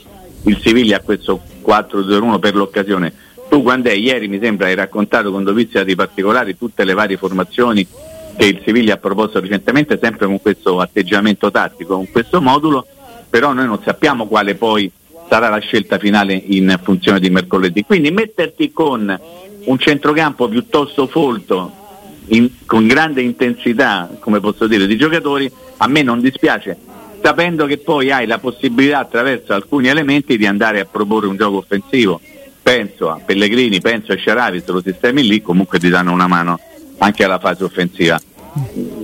il 0.46 0.60
Siviglia 0.62 0.98
a 0.98 1.02
questo 1.02 1.42
4-2-1 1.66 2.40
per 2.40 2.56
l'occasione. 2.56 3.14
Tu 3.54 3.62
quando 3.62 3.90
è, 3.90 3.94
ieri 3.94 4.28
mi 4.28 4.40
sembra 4.42 4.66
hai 4.66 4.74
raccontato 4.74 5.30
con 5.30 5.44
dovizia 5.44 5.84
di 5.84 5.94
particolari 5.94 6.58
tutte 6.58 6.84
le 6.84 6.96
varie 6.96 7.18
formazioni 7.18 7.86
che 8.36 8.46
il 8.48 8.62
Siviglia 8.66 8.96
ha 8.96 8.98
proposto 8.98 9.40
recentemente, 9.40 10.00
sempre 10.02 10.26
con 10.26 10.42
questo 10.42 10.80
atteggiamento 10.80 11.52
tattico, 11.52 11.94
con 11.98 12.10
questo 12.10 12.42
modulo, 12.42 12.84
però 13.30 13.54
noi 13.54 13.68
non 13.68 13.80
sappiamo 13.84 14.26
quale 14.26 14.56
poi 14.56 14.92
sarà 15.30 15.50
la 15.50 15.60
scelta 15.60 16.00
finale 16.00 16.34
in 16.34 16.80
funzione 16.82 17.20
di 17.20 17.30
mercoledì. 17.30 17.84
Quindi 17.84 18.10
metterti 18.10 18.72
con 18.72 19.20
un 19.66 19.78
centrocampo 19.78 20.48
piuttosto 20.48 21.06
folto, 21.06 21.72
in, 22.30 22.50
con 22.66 22.88
grande 22.88 23.22
intensità, 23.22 24.10
come 24.20 24.40
posso 24.40 24.66
dire, 24.66 24.88
di 24.88 24.98
giocatori, 24.98 25.48
a 25.78 25.88
me 25.88 26.02
non 26.02 26.22
dispiace, 26.22 26.76
sapendo 27.22 27.68
che 27.68 27.78
poi 27.78 28.10
hai 28.10 28.26
la 28.26 28.40
possibilità 28.40 28.98
attraverso 28.98 29.54
alcuni 29.54 29.90
elementi 29.90 30.38
di 30.38 30.48
andare 30.48 30.80
a 30.80 30.86
proporre 30.86 31.28
un 31.28 31.38
gioco 31.38 31.58
offensivo. 31.58 32.20
Penso 32.64 33.10
a 33.10 33.20
Pellegrini, 33.24 33.82
penso 33.82 34.14
a 34.14 34.16
Sciaravi, 34.16 34.64
se 34.66 34.72
lo 34.72 34.82
sistemi 34.82 35.28
lì 35.28 35.42
comunque 35.42 35.80
ti 35.80 35.90
danno 35.90 36.14
una 36.14 36.28
mano 36.28 36.58
anche 37.00 37.26
alla 37.26 37.38
fase 37.38 37.66
offensiva. 37.66 38.18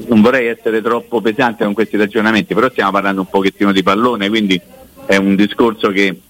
Non 0.08 0.22
vorrei 0.22 0.48
essere 0.48 0.82
troppo 0.82 1.20
pesante 1.20 1.66
con 1.66 1.74
questi 1.74 1.98
ragionamenti, 1.98 2.54
però 2.54 2.70
stiamo 2.70 2.92
parlando 2.92 3.22
un 3.22 3.30
pochettino 3.30 3.74
di 3.74 3.84
pallone, 3.84 4.30
quindi 4.30 4.60
è 5.06 5.18
un 5.18 5.36
discorso 5.36 5.90
che, 5.90 6.22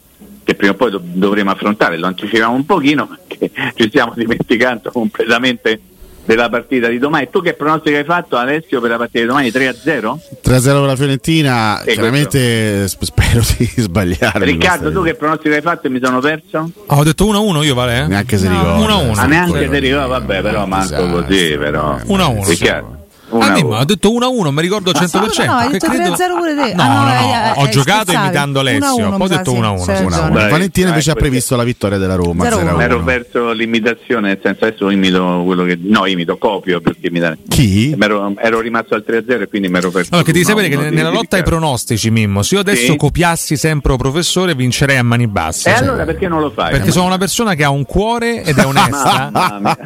che 0.44 0.56
prima 0.56 0.74
o 0.74 0.76
poi 0.76 0.90
do- 0.90 1.02
dovremo 1.04 1.52
affrontare, 1.52 1.98
lo 1.98 2.08
anticipiamo 2.08 2.56
un 2.56 2.66
pochino 2.66 3.08
perché 3.28 3.52
ci 3.76 3.88
stiamo 3.90 4.14
dimenticando 4.16 4.90
completamente 4.90 5.80
della 6.26 6.50
partita 6.50 6.88
di 6.88 7.00
domani. 7.00 7.30
Tu 7.30 7.42
che 7.42 7.54
pronostico 7.54 7.98
hai 7.98 8.04
fatto 8.04 8.38
Alessio 8.38 8.80
per 8.82 8.92
la 8.92 8.98
partita 8.98 9.20
di 9.20 9.26
domani? 9.26 9.50
3-0? 9.50 10.18
3-0 10.44 10.62
per 10.62 10.74
la 10.76 10.96
Fiorentina, 10.96 11.82
sì, 11.86 11.92
chiaramente 11.94 12.86
questo. 12.98 13.06
spero 13.06 13.42
di 13.58 13.66
sbagliare. 13.76 14.46
Riccardo, 14.46 14.92
tu 14.92 15.04
che 15.04 15.16
pronostico 15.16 15.56
hai 15.56 15.62
fatto 15.62 15.88
e 15.88 15.90
mi 15.90 16.00
sono 16.02 16.20
perso? 16.20 16.72
Oh, 16.88 16.96
ho 16.96 17.04
detto 17.04 17.26
1-1 17.26 17.64
io 17.64 17.74
vale? 17.74 18.08
Neanche 18.08 18.38
se 18.38 18.48
ricordo. 18.48 18.86
1-1. 18.86 19.18
Ah, 19.18 19.26
neanche 19.26 19.70
se 19.70 19.80
ricordo, 19.80 20.08
vabbè, 20.08 20.42
però 20.42 20.66
manco 20.66 21.08
così, 21.08 21.58
però. 21.58 21.98
1-1. 22.06 22.48
Riccardo. 22.48 22.98
Ah, 23.38 23.52
Mimmo, 23.52 23.76
ho 23.76 23.86
detto 23.86 24.10
1-1, 24.12 24.52
mi 24.52 24.62
ricordo 24.62 24.92
100%. 24.92 25.46
No, 25.46 25.46
no, 25.46 25.54
hai 25.58 25.72
detto 25.72 25.88
credo... 25.88 26.14
3-0 26.14 26.38
pure 26.38 26.56
te. 26.56 26.74
No, 26.74 26.82
ah, 26.82 26.88
no, 26.88 27.04
no, 27.04 27.54
no, 27.54 27.62
ho 27.62 27.70
giocato 27.70 28.12
imitando 28.12 28.60
Alessio, 28.60 29.10
poi 29.12 29.22
ho 29.22 29.28
detto 29.28 29.54
1-1. 29.54 30.50
Valentina 30.50 30.90
invece 30.90 31.12
ha 31.12 31.16
previsto 31.16 31.56
la 31.56 31.64
vittoria 31.64 31.98
della 31.98 32.16
Roma. 32.16 32.48
Ero 32.48 33.04
verso 33.04 33.52
l'imitazione, 33.52 34.30
nel 34.30 34.40
senso 34.42 34.66
adesso 34.66 34.90
imito 34.90 35.44
quello 35.46 35.64
che... 35.64 35.78
No, 35.82 36.06
imito, 36.06 36.38
copio 36.38 36.82
perché 36.82 37.08
imitare. 37.08 37.38
Chi? 37.48 37.96
Ero, 38.00 38.34
ero 38.38 38.60
rimasto 38.60 38.96
al 38.96 39.04
3-0 39.08 39.42
e 39.42 39.48
quindi 39.48 39.68
mi 39.70 39.78
ero 39.78 39.92
perso. 39.92 40.10
Allora, 40.12 40.26
che 40.26 40.32
devi 40.32 40.46
sapere 40.46 40.70
che 40.70 40.90
nella 40.90 41.10
lotta 41.10 41.36
ai 41.36 41.44
pronostici, 41.44 42.10
Mimmo, 42.10 42.42
se 42.42 42.56
io 42.56 42.62
adesso 42.62 42.96
copiassi 42.96 43.56
sempre 43.56 43.98
professore 44.00 44.56
vincerei 44.56 44.98
a 44.98 45.04
mani 45.04 45.28
basse. 45.28 45.70
E 45.70 45.74
allora 45.74 46.06
perché 46.06 46.28
non 46.28 46.42
lo 46.42 46.50
fai? 46.50 46.72
Perché 46.72 46.92
sono 46.92 47.06
una 47.06 47.18
persona 47.18 47.54
che 47.54 47.64
ha 47.64 47.70
un 47.70 47.86
cuore 47.86 48.44
ed 48.44 48.58
è 48.58 48.66
onesta 48.66 49.78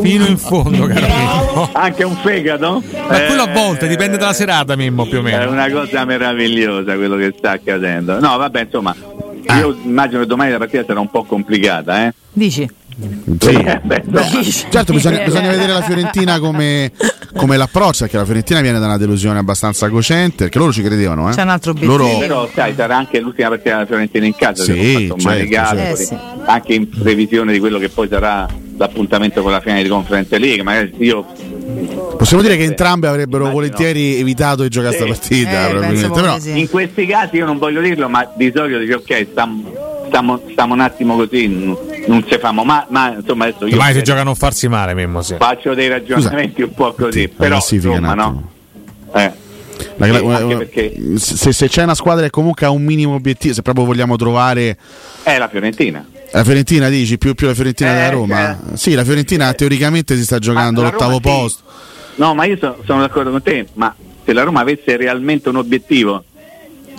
fino 0.00 0.24
in 0.26 0.38
fondo, 0.38 0.86
caro 0.86 1.06
Mimmo. 1.06 1.70
Anche 1.72 2.04
un 2.04 2.16
fegato? 2.22 2.61
Quello 2.70 3.42
a 3.42 3.52
volte 3.52 3.88
dipende 3.88 4.16
dalla 4.16 4.32
serata, 4.32 4.76
Mimmo, 4.76 5.06
più 5.06 5.18
o 5.18 5.22
meno. 5.22 5.42
È 5.42 5.46
una 5.46 5.70
cosa 5.70 6.04
meravigliosa 6.04 6.94
quello 6.94 7.16
che 7.16 7.34
sta 7.36 7.52
accadendo. 7.52 8.20
No, 8.20 8.36
vabbè, 8.36 8.62
insomma, 8.62 8.94
ah. 9.46 9.58
io 9.58 9.76
immagino 9.82 10.20
che 10.20 10.26
domani 10.26 10.50
la 10.50 10.58
partita 10.58 10.84
sarà 10.86 11.00
un 11.00 11.10
po' 11.10 11.24
complicata, 11.24 12.06
eh? 12.06 12.14
Dici? 12.32 12.68
Sì. 13.38 13.50
Eh, 13.50 13.80
beh, 13.82 14.02
certo, 14.70 14.92
bisogna, 14.92 15.24
bisogna, 15.24 15.48
vedere 15.48 15.72
la 15.72 15.80
Fiorentina 15.80 16.38
come, 16.38 16.92
come 17.34 17.56
l'approccia, 17.56 18.00
perché 18.00 18.16
la 18.18 18.24
Fiorentina 18.24 18.60
viene 18.60 18.78
da 18.78 18.86
una 18.86 18.98
delusione 18.98 19.38
abbastanza 19.38 19.88
cocente, 19.88 20.44
perché 20.44 20.58
loro 20.58 20.72
ci 20.72 20.82
credevano. 20.82 21.30
Eh? 21.30 21.34
C'è 21.34 21.42
un 21.42 21.48
altro 21.48 21.70
obiettivo. 21.70 21.96
Loro... 21.96 22.18
Però 22.18 22.48
sai, 22.54 22.74
sarà 22.76 22.96
anche 22.96 23.18
l'ultima 23.20 23.48
partita 23.48 23.76
della 23.76 23.86
Fiorentina 23.86 24.26
in 24.26 24.34
casa, 24.34 24.62
sì, 24.62 24.74
certo, 24.74 25.18
certo. 25.18 25.76
Eh, 25.76 25.96
sì. 25.96 26.16
anche 26.44 26.74
in 26.74 26.88
previsione 26.88 27.52
di 27.52 27.58
quello 27.58 27.78
che 27.78 27.88
poi 27.88 28.08
sarà 28.08 28.46
l'appuntamento 28.76 29.42
con 29.42 29.52
la 29.52 29.60
finale 29.60 29.82
di 29.82 29.88
Conference 29.88 30.38
League. 30.38 30.62
Magari 30.62 30.92
io 30.98 31.26
Possiamo 32.16 32.42
dire 32.42 32.56
che 32.56 32.64
entrambe 32.64 33.08
avrebbero 33.08 33.44
Immagino. 33.44 33.60
volentieri 33.60 34.16
evitato 34.18 34.62
di 34.62 34.68
giocare 34.68 34.96
questa 34.96 35.14
sì. 35.22 35.44
partita. 35.44 35.90
Eh, 35.90 36.10
Però... 36.10 36.38
Sì. 36.38 36.58
In 36.58 36.68
questi 36.68 37.06
casi 37.06 37.36
io 37.36 37.46
non 37.46 37.58
voglio 37.58 37.80
dirlo, 37.80 38.08
ma 38.08 38.28
di 38.34 38.52
solito 38.54 38.78
dice 38.78 38.94
ok, 38.94 39.26
stiamo, 39.30 39.72
stiamo, 40.06 40.40
stiamo 40.50 40.74
un 40.74 40.80
attimo 40.80 41.16
così, 41.16 41.48
non, 41.48 41.76
non 42.06 42.26
ci 42.26 42.38
famo, 42.38 42.64
ma, 42.64 42.86
ma 42.90 43.14
insomma 43.14 43.44
adesso 43.44 43.66
io... 43.66 43.76
Mai 43.76 43.94
si 43.94 44.02
gioca 44.02 44.20
a 44.20 44.24
non 44.24 44.34
farsi 44.34 44.68
male, 44.68 44.94
Mimmo, 44.94 45.22
sì. 45.22 45.36
Faccio 45.38 45.74
dei 45.74 45.88
ragionamenti 45.88 46.62
Scusa. 46.62 46.64
un 46.66 46.74
po' 46.74 46.92
così, 46.92 47.28
però 47.28 47.56
insomma 47.56 48.14
no. 48.14 48.50
Eh. 49.14 49.32
La, 49.96 50.06
la, 50.06 50.56
perché... 50.56 50.94
se, 51.16 51.52
se, 51.52 51.68
c'è 51.68 51.82
una 51.82 51.94
squadra 51.94 52.24
che 52.24 52.30
comunque 52.30 52.66
ha 52.66 52.70
un 52.70 52.82
minimo 52.82 53.14
obiettivo, 53.14 53.54
se 53.54 53.62
proprio 53.62 53.84
vogliamo 53.84 54.16
trovare... 54.16 54.76
È 55.22 55.38
la 55.38 55.48
Fiorentina. 55.48 56.06
La 56.32 56.44
Fiorentina 56.44 56.88
dici 56.88 57.18
più, 57.18 57.34
più 57.34 57.46
la 57.46 57.54
Fiorentina 57.54 57.90
eh, 57.90 57.94
della 57.94 58.10
Roma? 58.10 58.50
Eh, 58.72 58.76
sì, 58.76 58.94
la 58.94 59.04
Fiorentina 59.04 59.50
eh, 59.50 59.54
teoricamente 59.54 60.16
si 60.16 60.24
sta 60.24 60.38
giocando 60.38 60.82
l'ottavo 60.82 61.18
Roma, 61.18 61.20
posto. 61.20 61.62
Sì. 61.66 62.20
No, 62.20 62.34
ma 62.34 62.44
io 62.44 62.56
so, 62.56 62.78
sono 62.84 63.00
d'accordo 63.00 63.30
con 63.30 63.42
te, 63.42 63.66
ma 63.74 63.94
se 64.24 64.32
la 64.32 64.42
Roma 64.42 64.60
avesse 64.60 64.96
realmente 64.96 65.48
un 65.48 65.56
obiettivo, 65.56 66.24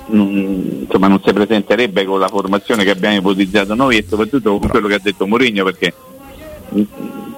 non, 0.08 0.82
insomma, 0.82 1.08
non 1.08 1.22
si 1.24 1.32
presenterebbe 1.32 2.06
con 2.06 2.20
la 2.20 2.28
formazione 2.28 2.84
che 2.84 2.92
abbiamo 2.92 3.18
ipotizzato 3.18 3.74
noi 3.74 3.98
e 3.98 4.06
soprattutto 4.08 4.58
con 4.58 4.68
quello 4.68 4.88
che 4.88 4.96
ha 4.96 5.00
detto 5.02 5.26
Mourinho 5.26 5.64
perché 5.64 5.94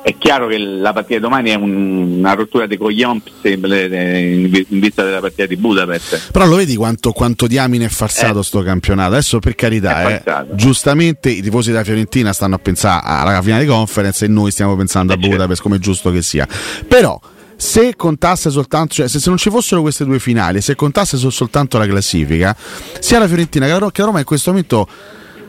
è 0.05 0.15
chiaro 0.19 0.45
che 0.45 0.59
la 0.59 0.93
partita 0.93 1.15
di 1.15 1.19
domani 1.19 1.49
è 1.49 1.55
un, 1.55 2.17
una 2.19 2.33
rottura 2.35 2.67
di 2.67 2.77
coglions 2.77 3.23
in 3.41 4.65
vista 4.67 5.03
della 5.03 5.19
partita 5.19 5.47
di 5.47 5.55
Budapest. 5.55 6.31
Però 6.31 6.45
lo 6.45 6.57
vedi 6.57 6.75
quanto, 6.75 7.11
quanto 7.11 7.47
diamine 7.47 7.85
è 7.85 7.89
falsato 7.89 8.41
eh. 8.41 8.43
sto 8.43 8.61
campionato? 8.61 9.13
Adesso 9.13 9.39
per 9.39 9.55
carità, 9.55 10.21
eh, 10.21 10.45
giustamente 10.51 11.31
i 11.31 11.41
tifosi 11.41 11.71
della 11.71 11.83
Fiorentina 11.83 12.33
stanno 12.33 12.53
a 12.53 12.59
pensare 12.59 13.01
alla 13.03 13.41
finale 13.41 13.63
di 13.63 13.67
conference 13.69 14.25
e 14.25 14.27
noi 14.27 14.51
stiamo 14.51 14.75
pensando 14.75 15.13
a 15.13 15.15
eh, 15.15 15.19
certo. 15.19 15.35
Budapest 15.35 15.61
come 15.63 15.77
è 15.77 15.79
giusto 15.79 16.11
che 16.11 16.21
sia. 16.21 16.47
Però 16.87 17.19
se 17.55 17.95
contasse 17.95 18.51
soltanto, 18.51 18.93
cioè 18.93 19.07
se, 19.07 19.17
se, 19.17 19.29
non 19.29 19.39
ci 19.39 19.49
fossero 19.49 19.81
queste 19.81 20.05
due 20.05 20.19
finali, 20.19 20.61
se 20.61 20.75
contasse 20.75 21.17
soltanto 21.17 21.79
la 21.79 21.87
classifica, 21.87 22.55
sia 22.99 23.17
la 23.17 23.25
Fiorentina 23.25 23.65
che 23.65 23.71
la 23.71 23.91
Roma 24.05 24.19
in 24.19 24.25
questo 24.25 24.51
momento 24.51 24.87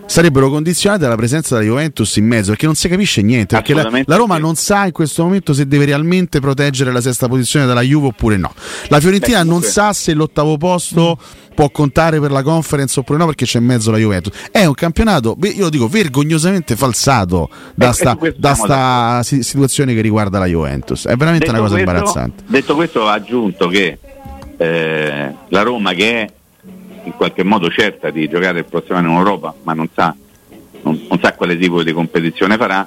sarebbero 0.07 0.49
condizionate 0.49 1.03
dalla 1.03 1.17
presenza 1.17 1.57
della 1.57 1.67
Juventus 1.67 2.17
in 2.17 2.27
mezzo 2.27 2.51
perché 2.51 2.67
non 2.67 2.75
si 2.75 2.89
capisce 2.89 3.23
niente 3.23 3.57
perché 3.57 3.75
la, 3.75 3.91
la, 4.05 4.17
Roma 4.17 4.39
non 4.39 4.55
sa 4.55 4.87
in 4.87 4.93
questo 4.93 5.25
momento 5.25 5.53
se 5.53 5.67
deve 5.67 5.85
realmente 5.85 6.41
proteggere 6.41 6.93
la 6.93 7.01
sesta 7.01 7.29
posizione 7.29 7.67
dalla 7.67 7.83
Juve 7.83 8.09
oppure 8.09 8.37
no. 8.37 8.53
La 8.89 9.01
Fiorentina 9.01 9.43
Beh, 9.43 9.49
non 9.49 9.63
sa 9.63 9.93
se 9.93 10.15
l'ottavo 10.15 10.57
posto 10.57 11.19
mm. 11.21 11.55
può 11.55 11.71
contare 11.71 12.21
per 12.21 12.31
la 12.31 12.43
conference 12.43 13.01
oppure 13.01 13.19
no 13.19 13.27
perché 13.27 13.45
c'è 13.45 13.59
in 13.59 13.65
mezzo 13.65 13.91
la 13.91 13.99
Juventus. 13.99 14.33
È 14.51 14.65
un 14.65 14.75
campionato 14.75 15.37
io 15.43 15.65
lo 15.65 15.71
dico 15.71 15.89
vergognosamente 15.89 16.77
falsato 16.77 17.49
da, 17.75 17.93
sta, 17.93 18.17
da 18.37 18.55
sta 18.55 19.21
situazione 19.23 19.95
che 19.95 20.01
riguarda 20.01 20.39
la 20.39 20.47
Juventus. 20.47 21.07
È 21.07 21.17
veramente 21.17 21.47
detto 21.47 21.51
una 21.51 21.61
cosa 21.61 21.75
questo, 21.75 21.91
imbarazzante. 21.91 22.43
detto 22.47 22.75
questo 22.75 23.01
ho 23.01 23.09
aggiunto 23.09 23.69
che 23.69 23.99
eh, 24.57 25.35
la 25.49 25.63
Roma 25.63 25.93
che 25.93 26.23
è 26.23 26.33
in 27.07 27.15
qualche 27.15 27.43
modo 27.43 27.69
certa 27.71 28.11
di 28.11 28.29
giocare 28.29 28.61
il 28.61 28.65
prossimo 28.65 28.99
anno 28.99 29.11
in 29.11 29.17
Europa, 29.17 29.55
ma 29.63 29.73
non 29.73 29.89
sa, 29.95 30.15
non, 30.83 31.07
non 31.09 31.19
sa 31.21 31.33
quale 31.35 31.57
tipo 31.57 31.83
di 31.83 31.93
competizione 31.93 32.57
farà, 32.57 32.87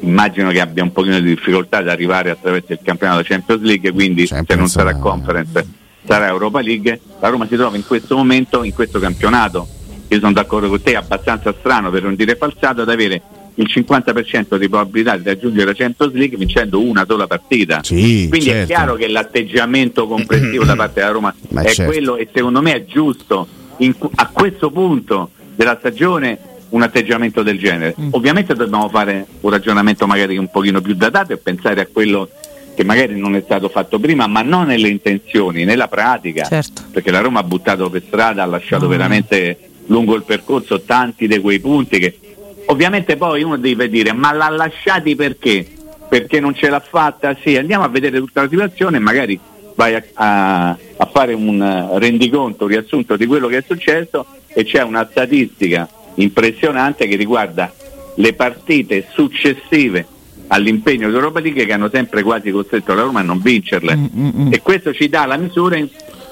immagino 0.00 0.50
che 0.50 0.60
abbia 0.60 0.82
un 0.82 0.92
pochino 0.92 1.20
di 1.20 1.34
difficoltà 1.34 1.78
ad 1.78 1.88
arrivare 1.88 2.30
attraverso 2.30 2.72
il 2.72 2.80
campionato 2.82 3.22
Champions 3.24 3.62
League, 3.62 3.92
quindi 3.92 4.26
Champions 4.26 4.48
se 4.48 4.56
non 4.56 4.68
sarà 4.68 4.96
conference 4.96 5.84
sarà 6.06 6.28
Europa 6.28 6.60
League. 6.60 7.00
La 7.20 7.28
Roma 7.28 7.46
si 7.46 7.56
trova 7.56 7.76
in 7.76 7.84
questo 7.84 8.16
momento, 8.16 8.62
in 8.62 8.72
questo 8.72 8.98
campionato, 8.98 9.66
io 10.08 10.18
sono 10.20 10.32
d'accordo 10.32 10.68
con 10.68 10.80
te, 10.80 10.92
è 10.92 10.96
abbastanza 10.96 11.52
strano 11.58 11.90
per 11.90 12.04
non 12.04 12.14
dire 12.14 12.36
falsato, 12.36 12.82
ad 12.82 12.88
avere 12.88 13.20
il 13.56 13.70
50% 13.72 14.56
di 14.56 14.68
probabilità 14.68 15.16
di 15.16 15.24
raggiungere 15.24 15.66
la 15.66 15.74
Champions 15.74 16.12
League 16.12 16.36
vincendo 16.36 16.80
una 16.80 17.04
sola 17.06 17.26
partita. 17.26 17.82
Sì, 17.82 18.26
Quindi 18.28 18.46
certo. 18.48 18.62
è 18.62 18.66
chiaro 18.66 18.94
che 18.94 19.08
l'atteggiamento 19.08 20.06
complessivo 20.06 20.64
da 20.64 20.76
parte 20.76 21.00
della 21.00 21.12
Roma 21.12 21.34
Ma 21.50 21.62
è 21.62 21.72
certo. 21.72 21.90
quello 21.90 22.16
e 22.16 22.28
secondo 22.32 22.60
me 22.60 22.74
è 22.74 22.84
giusto 22.84 23.46
in, 23.78 23.94
a 24.16 24.28
questo 24.28 24.70
punto 24.70 25.30
della 25.54 25.76
stagione 25.78 26.38
un 26.70 26.82
atteggiamento 26.82 27.42
del 27.42 27.58
genere. 27.58 27.94
Mm. 27.98 28.08
Ovviamente 28.10 28.54
dobbiamo 28.54 28.88
fare 28.88 29.26
un 29.40 29.50
ragionamento 29.50 30.06
magari 30.06 30.36
un 30.36 30.50
pochino 30.50 30.80
più 30.80 30.94
datato 30.94 31.32
e 31.32 31.38
pensare 31.38 31.80
a 31.80 31.86
quello 31.90 32.28
che 32.74 32.84
magari 32.84 33.18
non 33.18 33.34
è 33.36 33.42
stato 33.42 33.70
fatto 33.70 33.98
prima, 33.98 34.26
ma 34.26 34.42
non 34.42 34.66
nelle 34.66 34.88
intenzioni, 34.88 35.64
nella 35.64 35.88
pratica. 35.88 36.44
Certo. 36.44 36.82
Perché 36.92 37.10
la 37.10 37.20
Roma 37.20 37.40
ha 37.40 37.44
buttato 37.44 37.88
per 37.88 38.02
strada, 38.06 38.42
ha 38.42 38.46
lasciato 38.46 38.86
mm. 38.86 38.90
veramente 38.90 39.58
lungo 39.86 40.14
il 40.14 40.24
percorso 40.24 40.82
tanti 40.82 41.26
di 41.26 41.38
quei 41.38 41.60
punti 41.60 41.98
che 41.98 42.18
ovviamente 42.66 43.16
poi 43.16 43.42
uno 43.42 43.56
deve 43.56 43.88
dire 43.88 44.12
ma 44.12 44.32
l'ha 44.32 44.48
lasciati 44.48 45.14
perché? 45.14 45.66
Perché 46.08 46.40
non 46.40 46.54
ce 46.54 46.68
l'ha 46.68 46.80
fatta? 46.80 47.36
Sì, 47.42 47.56
andiamo 47.56 47.84
a 47.84 47.88
vedere 47.88 48.18
tutta 48.18 48.42
la 48.42 48.48
situazione 48.48 48.96
e 48.96 49.00
magari 49.00 49.38
vai 49.74 49.94
a, 49.94 50.04
a, 50.14 50.68
a 50.96 51.06
fare 51.12 51.34
un 51.34 51.98
rendiconto, 51.98 52.64
un 52.64 52.70
riassunto 52.70 53.16
di 53.16 53.26
quello 53.26 53.48
che 53.48 53.58
è 53.58 53.64
successo 53.66 54.26
e 54.48 54.64
c'è 54.64 54.82
una 54.82 55.06
statistica 55.10 55.88
impressionante 56.14 57.06
che 57.06 57.16
riguarda 57.16 57.72
le 58.14 58.32
partite 58.32 59.06
successive 59.12 60.06
all'impegno 60.48 61.10
d'Europa 61.10 61.40
League 61.40 61.64
che 61.64 61.72
hanno 61.72 61.90
sempre 61.90 62.22
quasi 62.22 62.50
costretto 62.50 62.94
la 62.94 63.02
Roma 63.02 63.20
a 63.20 63.22
non 63.22 63.40
vincerle 63.40 63.96
mm, 63.96 64.06
mm, 64.16 64.30
mm. 64.40 64.52
e 64.52 64.62
questo 64.62 64.92
ci 64.94 65.08
dà 65.08 65.26
la 65.26 65.36
misura 65.36 65.76
in, 65.76 65.88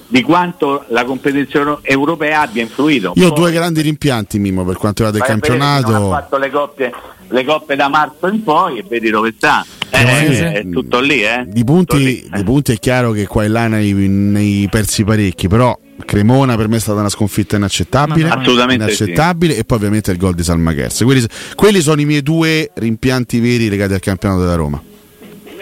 di 0.06 0.22
quanto 0.22 0.84
la 0.88 1.04
competizione 1.04 1.78
europea 1.82 2.42
abbia 2.42 2.62
influito. 2.62 3.12
Io 3.16 3.28
ho 3.28 3.30
due 3.32 3.50
grandi 3.50 3.80
rimpianti 3.80 4.38
Mimo 4.38 4.64
per 4.64 4.76
quanto 4.76 5.04
riguarda 5.04 5.24
il 5.24 5.40
campionato. 5.40 5.92
Non 5.92 6.12
ha 6.12 6.16
fatto 6.20 6.38
le 6.38 6.50
coppie, 6.50 6.92
le 7.28 7.44
coppe 7.44 7.76
da 7.76 7.88
marzo 7.88 8.26
in 8.28 8.42
poi 8.42 8.78
e 8.78 8.84
vedi 8.88 9.10
dove 9.10 9.34
sta. 9.36 9.64
Eh, 9.90 10.02
eh, 10.02 10.52
è 10.52 10.68
tutto 10.68 11.00
lì, 11.00 11.22
eh. 11.22 11.44
Di 11.46 11.64
punti, 11.64 11.98
lì, 11.98 12.28
di 12.32 12.42
punti 12.42 12.72
è 12.72 12.78
chiaro 12.78 13.12
che 13.12 13.26
qua 13.26 13.44
e 13.44 13.48
là 13.48 13.68
ne 13.68 13.76
hai 13.76 14.68
persi 14.70 15.04
parecchi, 15.04 15.46
però 15.48 15.76
Cremona 16.04 16.56
per 16.56 16.68
me 16.68 16.76
è 16.76 16.80
stata 16.80 16.98
una 16.98 17.08
sconfitta 17.08 17.56
inaccettabile, 17.56 18.28
assolutamente 18.28 18.84
inaccettabile 18.84 19.54
sì. 19.54 19.60
e 19.60 19.64
poi 19.64 19.78
ovviamente 19.78 20.10
il 20.10 20.18
gol 20.18 20.34
di 20.34 20.42
Salmaghers. 20.42 21.02
Quelli, 21.04 21.24
quelli, 21.54 21.80
sono 21.80 22.00
i 22.00 22.04
miei 22.04 22.22
due 22.22 22.70
rimpianti 22.74 23.38
veri 23.38 23.68
legati 23.68 23.92
al 23.94 24.00
campionato 24.00 24.40
della 24.40 24.56
Roma. 24.56 24.82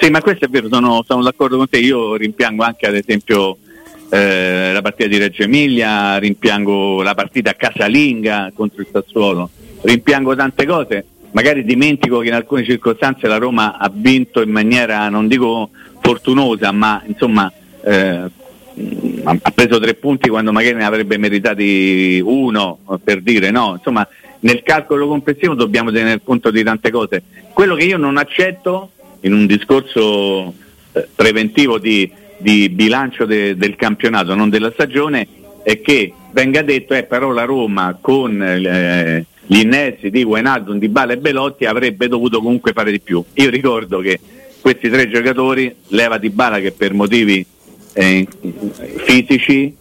Sì, 0.00 0.10
ma 0.10 0.20
questo 0.20 0.46
è 0.46 0.48
vero, 0.48 0.68
sono, 0.70 1.04
sono 1.06 1.22
d'accordo 1.22 1.58
con 1.58 1.68
te. 1.68 1.78
Io 1.78 2.16
rimpiango 2.16 2.64
anche 2.64 2.86
ad 2.86 2.94
esempio 2.94 3.58
eh, 4.14 4.72
la 4.74 4.82
partita 4.82 5.08
di 5.08 5.16
Reggio 5.16 5.42
Emilia, 5.42 6.18
rimpiango 6.18 7.00
la 7.00 7.14
partita 7.14 7.54
casalinga 7.54 8.52
contro 8.54 8.82
il 8.82 8.88
Sassuolo, 8.92 9.48
rimpiango 9.80 10.36
tante 10.36 10.66
cose. 10.66 11.06
Magari 11.30 11.64
dimentico 11.64 12.18
che 12.18 12.28
in 12.28 12.34
alcune 12.34 12.62
circostanze 12.62 13.26
la 13.26 13.38
Roma 13.38 13.78
ha 13.78 13.90
vinto 13.90 14.42
in 14.42 14.50
maniera, 14.50 15.08
non 15.08 15.28
dico 15.28 15.70
fortunosa, 16.02 16.72
ma 16.72 17.02
insomma 17.06 17.50
eh, 17.82 18.30
ha 19.24 19.50
preso 19.54 19.80
tre 19.80 19.94
punti 19.94 20.28
quando 20.28 20.52
magari 20.52 20.74
ne 20.74 20.84
avrebbe 20.84 21.16
meritati 21.16 22.20
uno 22.22 22.80
per 23.02 23.22
dire 23.22 23.50
no, 23.50 23.76
insomma 23.76 24.06
nel 24.40 24.62
calcolo 24.62 25.08
complessivo 25.08 25.54
dobbiamo 25.54 25.90
tener 25.90 26.20
conto 26.22 26.50
di 26.50 26.62
tante 26.62 26.90
cose. 26.90 27.22
Quello 27.54 27.74
che 27.76 27.84
io 27.84 27.96
non 27.96 28.18
accetto 28.18 28.90
in 29.20 29.32
un 29.32 29.46
discorso 29.46 30.52
eh, 30.92 31.08
preventivo 31.14 31.78
di, 31.78 32.20
di 32.42 32.68
bilancio 32.68 33.24
de, 33.24 33.56
del 33.56 33.76
campionato, 33.76 34.34
non 34.34 34.50
della 34.50 34.72
stagione, 34.72 35.26
è 35.62 35.80
che 35.80 36.12
venga 36.32 36.62
detto 36.62 36.92
eh, 36.92 37.04
però 37.04 37.30
la 37.30 37.44
Roma 37.44 37.96
con 38.00 38.42
eh, 38.42 39.24
gli 39.46 39.60
innesti 39.60 40.10
di 40.10 40.24
Wijnaldum, 40.24 40.78
Di 40.78 40.88
Bale 40.88 41.14
e 41.14 41.18
Belotti 41.18 41.64
avrebbe 41.64 42.08
dovuto 42.08 42.40
comunque 42.40 42.72
fare 42.72 42.90
di 42.90 43.00
più. 43.00 43.24
Io 43.34 43.48
ricordo 43.48 44.00
che 44.00 44.18
questi 44.60 44.90
tre 44.90 45.08
giocatori, 45.08 45.74
leva 45.88 46.18
Di 46.18 46.30
Bala 46.30 46.58
che 46.58 46.72
per 46.72 46.92
motivi 46.92 47.44
eh, 47.94 48.26
fisici 49.04 49.76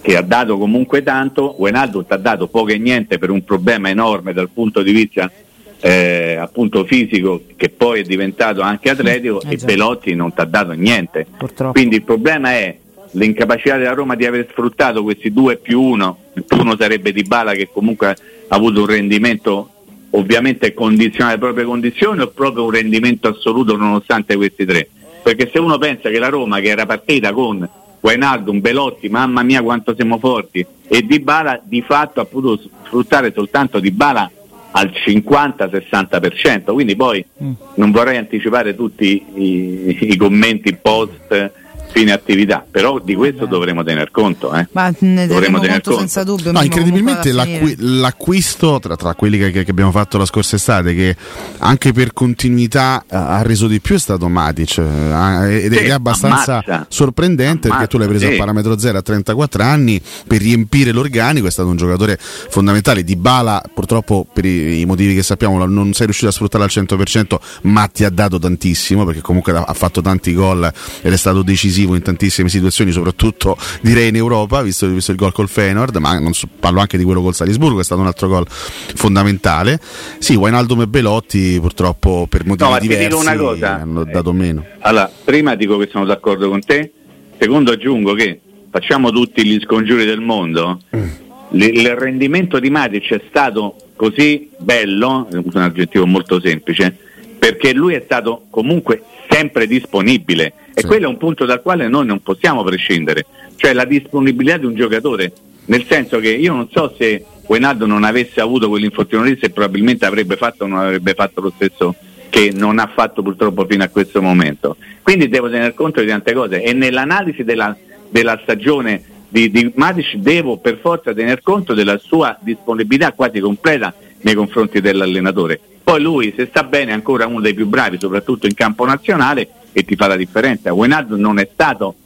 che 0.00 0.16
ha 0.16 0.22
dato 0.22 0.56
comunque 0.56 1.02
tanto, 1.02 1.56
ti 1.58 2.12
ha 2.12 2.16
dato 2.16 2.46
poco 2.46 2.68
e 2.68 2.78
niente 2.78 3.18
per 3.18 3.30
un 3.30 3.42
problema 3.44 3.88
enorme 3.88 4.32
dal 4.32 4.50
punto 4.50 4.82
di 4.82 4.92
vista 4.92 5.30
eh, 5.80 6.36
appunto 6.40 6.84
fisico 6.84 7.42
che 7.56 7.68
poi 7.68 8.00
è 8.00 8.02
diventato 8.02 8.60
anche 8.60 8.90
atletico 8.90 9.40
eh, 9.42 9.54
e 9.54 9.58
Pelotti 9.64 10.14
non 10.14 10.32
ti 10.32 10.40
ha 10.40 10.44
dato 10.44 10.72
niente. 10.72 11.26
Purtroppo. 11.36 11.72
Quindi 11.72 11.96
il 11.96 12.02
problema 12.02 12.52
è 12.52 12.76
l'incapacità 13.12 13.76
della 13.76 13.92
Roma 13.92 14.14
di 14.14 14.26
aver 14.26 14.46
sfruttato 14.50 15.02
questi 15.02 15.32
due 15.32 15.56
più 15.56 15.80
uno, 15.80 16.18
più 16.32 16.58
uno 16.58 16.76
sarebbe 16.78 17.12
Di 17.12 17.22
Bala 17.22 17.52
che 17.52 17.68
comunque 17.72 18.08
ha 18.08 18.16
avuto 18.48 18.80
un 18.80 18.86
rendimento 18.86 19.70
ovviamente 20.10 20.72
condizionato 20.72 21.34
alle 21.34 21.38
proprie 21.38 21.64
condizioni 21.64 22.20
o 22.20 22.28
proprio 22.28 22.64
un 22.64 22.70
rendimento 22.70 23.28
assoluto 23.28 23.76
nonostante 23.76 24.36
questi 24.36 24.64
tre 24.64 24.88
perché 25.22 25.50
se 25.52 25.58
uno 25.58 25.76
pensa 25.76 26.08
che 26.08 26.18
la 26.18 26.28
Roma 26.28 26.60
che 26.60 26.68
era 26.68 26.86
partita 26.86 27.32
con 27.32 27.68
Guainaldum, 27.98 28.60
Belotti, 28.60 29.08
mamma 29.08 29.42
mia 29.42 29.62
quanto 29.62 29.94
siamo 29.94 30.18
forti 30.18 30.64
e 30.86 31.04
Di 31.04 31.18
Bala 31.18 31.60
di 31.62 31.82
fatto 31.82 32.20
ha 32.20 32.24
potuto 32.24 32.68
sfruttare 32.84 33.32
soltanto 33.34 33.80
Di 33.80 33.90
Bala 33.90 34.30
al 34.76 34.92
50-60%, 34.92 36.72
quindi 36.72 36.96
poi 36.96 37.24
mm. 37.42 37.52
non 37.76 37.90
vorrei 37.90 38.18
anticipare 38.18 38.74
tutti 38.74 39.24
i, 39.34 39.96
i 40.00 40.16
commenti 40.16 40.76
post 40.76 41.52
fine 41.90 42.12
attività, 42.12 42.64
però 42.68 42.98
di 42.98 43.14
questo 43.14 43.44
Beh. 43.44 43.50
dovremo 43.50 43.82
tener 43.82 44.10
conto. 44.10 44.52
Eh. 44.54 44.66
Ma 44.72 44.92
ne 44.98 45.26
dovremo 45.26 45.58
tener 45.58 45.80
conto 45.80 45.98
senza 45.98 46.24
dubbio. 46.24 46.52
No, 46.52 46.62
incredibilmente 46.62 47.32
l'acqui- 47.32 47.76
l'acquisto 47.78 48.78
tra, 48.80 48.96
tra 48.96 49.14
quelli 49.14 49.38
che, 49.38 49.50
che, 49.50 49.70
abbiamo 49.70 49.90
fatto 49.90 50.18
la 50.18 50.26
scorsa 50.26 50.56
estate, 50.56 50.94
che 50.94 51.16
anche 51.58 51.92
per 51.92 52.12
continuità 52.12 53.04
ha 53.08 53.40
reso 53.42 53.66
di 53.66 53.80
più, 53.80 53.94
è 53.94 53.98
stato 53.98 54.28
Matic 54.28 54.78
eh, 54.78 55.64
ed 55.64 55.72
sì, 55.72 55.84
è 55.84 55.90
abbastanza 55.90 56.62
ammazza. 56.64 56.86
sorprendente 56.88 57.68
ammazza, 57.68 57.68
perché 57.70 57.86
tu 57.86 57.98
l'hai 57.98 58.08
preso 58.08 58.26
sì. 58.26 58.34
a 58.34 58.36
parametro 58.36 58.78
zero 58.78 58.98
a 58.98 59.02
34 59.02 59.62
anni 59.62 60.00
per 60.26 60.40
riempire 60.40 60.92
l'organico, 60.92 61.46
è 61.46 61.50
stato 61.50 61.68
un 61.68 61.76
giocatore 61.76 62.18
fondamentale. 62.20 63.04
Di 63.04 63.16
Bala, 63.16 63.62
purtroppo 63.72 64.26
per 64.30 64.44
i, 64.44 64.80
i 64.80 64.84
motivi 64.84 65.14
che 65.14 65.22
sappiamo, 65.22 65.64
non 65.64 65.92
sei 65.92 66.06
riuscito 66.06 66.28
a 66.28 66.32
sfruttare 66.32 66.64
al 66.64 66.70
100%, 66.72 67.36
ma 67.62 67.86
ti 67.86 68.04
ha 68.04 68.10
dato 68.10 68.38
tantissimo 68.38 69.04
perché 69.04 69.20
comunque 69.20 69.52
ha 69.56 69.74
fatto 69.74 70.00
tanti 70.00 70.34
gol 70.34 70.70
ed 71.00 71.12
è 71.12 71.16
stato 71.16 71.42
decisivo 71.42 71.75
decisivo 71.76 71.94
in 71.94 72.02
tantissime 72.02 72.48
situazioni, 72.48 72.90
soprattutto 72.90 73.56
direi 73.82 74.08
in 74.08 74.16
Europa, 74.16 74.62
visto, 74.62 74.88
visto 74.88 75.10
il 75.10 75.16
gol 75.16 75.32
col 75.32 75.48
Feyenoord, 75.48 75.96
ma 75.96 76.18
so, 76.32 76.48
parlo 76.58 76.80
anche 76.80 76.96
di 76.96 77.04
quello 77.04 77.20
col 77.20 77.34
Salisburgo, 77.34 77.80
è 77.80 77.84
stato 77.84 78.00
un 78.00 78.06
altro 78.06 78.28
gol 78.28 78.46
fondamentale. 78.48 79.78
Sì, 80.18 80.34
Wijnaldum 80.34 80.82
e 80.82 80.86
Belotti 80.86 81.58
purtroppo 81.60 82.26
per 82.28 82.46
motivi 82.46 82.70
no, 82.70 82.78
diversi 82.78 83.64
hanno 83.64 84.04
dato 84.04 84.32
meno. 84.32 84.64
Allora, 84.80 85.10
prima 85.24 85.54
dico 85.54 85.76
che 85.76 85.88
sono 85.90 86.06
d'accordo 86.06 86.48
con 86.48 86.60
te, 86.60 86.92
secondo 87.38 87.72
aggiungo 87.72 88.14
che 88.14 88.40
facciamo 88.70 89.10
tutti 89.10 89.44
gli 89.44 89.60
scongiuri 89.60 90.04
del 90.04 90.20
mondo. 90.20 90.80
Mm. 90.96 91.24
Il 91.52 91.94
rendimento 91.94 92.58
di 92.58 92.70
Matic 92.70 93.12
è 93.12 93.20
stato 93.28 93.76
così 93.94 94.50
bello, 94.58 95.28
è 95.30 95.36
un 95.36 95.62
aggettivo 95.62 96.04
molto 96.04 96.40
semplice, 96.40 96.94
perché 97.38 97.72
lui 97.72 97.94
è 97.94 98.02
stato 98.04 98.46
comunque 98.50 99.02
sempre 99.28 99.66
disponibile 99.66 100.52
e 100.78 100.82
sì. 100.82 100.86
quello 100.88 101.06
è 101.06 101.08
un 101.08 101.16
punto 101.16 101.46
dal 101.46 101.62
quale 101.62 101.88
noi 101.88 102.04
non 102.04 102.20
possiamo 102.20 102.62
prescindere, 102.62 103.24
cioè 103.56 103.72
la 103.72 103.86
disponibilità 103.86 104.58
di 104.58 104.66
un 104.66 104.74
giocatore, 104.74 105.32
nel 105.64 105.86
senso 105.88 106.18
che 106.18 106.28
io 106.28 106.52
non 106.52 106.68
so 106.70 106.94
se 106.98 107.24
Guenaldo 107.46 107.86
non 107.86 108.04
avesse 108.04 108.42
avuto 108.42 108.68
quell'infortunio 108.68 109.24
lì 109.24 109.38
se 109.40 109.48
probabilmente 109.48 110.04
avrebbe 110.04 110.36
fatto 110.36 110.64
o 110.64 110.66
non 110.66 110.80
avrebbe 110.80 111.14
fatto 111.14 111.40
lo 111.40 111.50
stesso 111.54 111.94
che 112.28 112.52
non 112.54 112.78
ha 112.78 112.90
fatto 112.94 113.22
purtroppo 113.22 113.64
fino 113.64 113.84
a 113.84 113.88
questo 113.88 114.20
momento. 114.20 114.76
Quindi 115.02 115.30
devo 115.30 115.48
tener 115.48 115.72
conto 115.72 116.02
di 116.02 116.08
tante 116.08 116.34
cose 116.34 116.62
e 116.62 116.74
nell'analisi 116.74 117.42
della, 117.42 117.74
della 118.10 118.38
stagione 118.42 119.02
di, 119.30 119.50
di 119.50 119.72
Matic 119.74 120.16
devo 120.16 120.58
per 120.58 120.76
forza 120.82 121.14
tener 121.14 121.40
conto 121.40 121.72
della 121.72 121.96
sua 121.96 122.36
disponibilità 122.38 123.12
quasi 123.12 123.40
completa 123.40 123.94
nei 124.20 124.34
confronti 124.34 124.82
dell'allenatore. 124.82 125.58
Poi 125.82 126.02
lui, 126.02 126.34
se 126.36 126.44
sta 126.50 126.64
bene, 126.64 126.90
è 126.90 126.94
ancora 126.94 127.26
uno 127.26 127.40
dei 127.40 127.54
più 127.54 127.66
bravi, 127.66 127.96
soprattutto 127.98 128.46
in 128.46 128.52
campo 128.52 128.84
nazionale, 128.84 129.48
e 129.78 129.84
ti 129.84 129.94
fa 129.94 130.06
la 130.06 130.16
differenza. 130.16 130.70
Guenardo 130.70 131.18
non 131.18 131.38
è 131.38 131.46
stato 131.52 131.96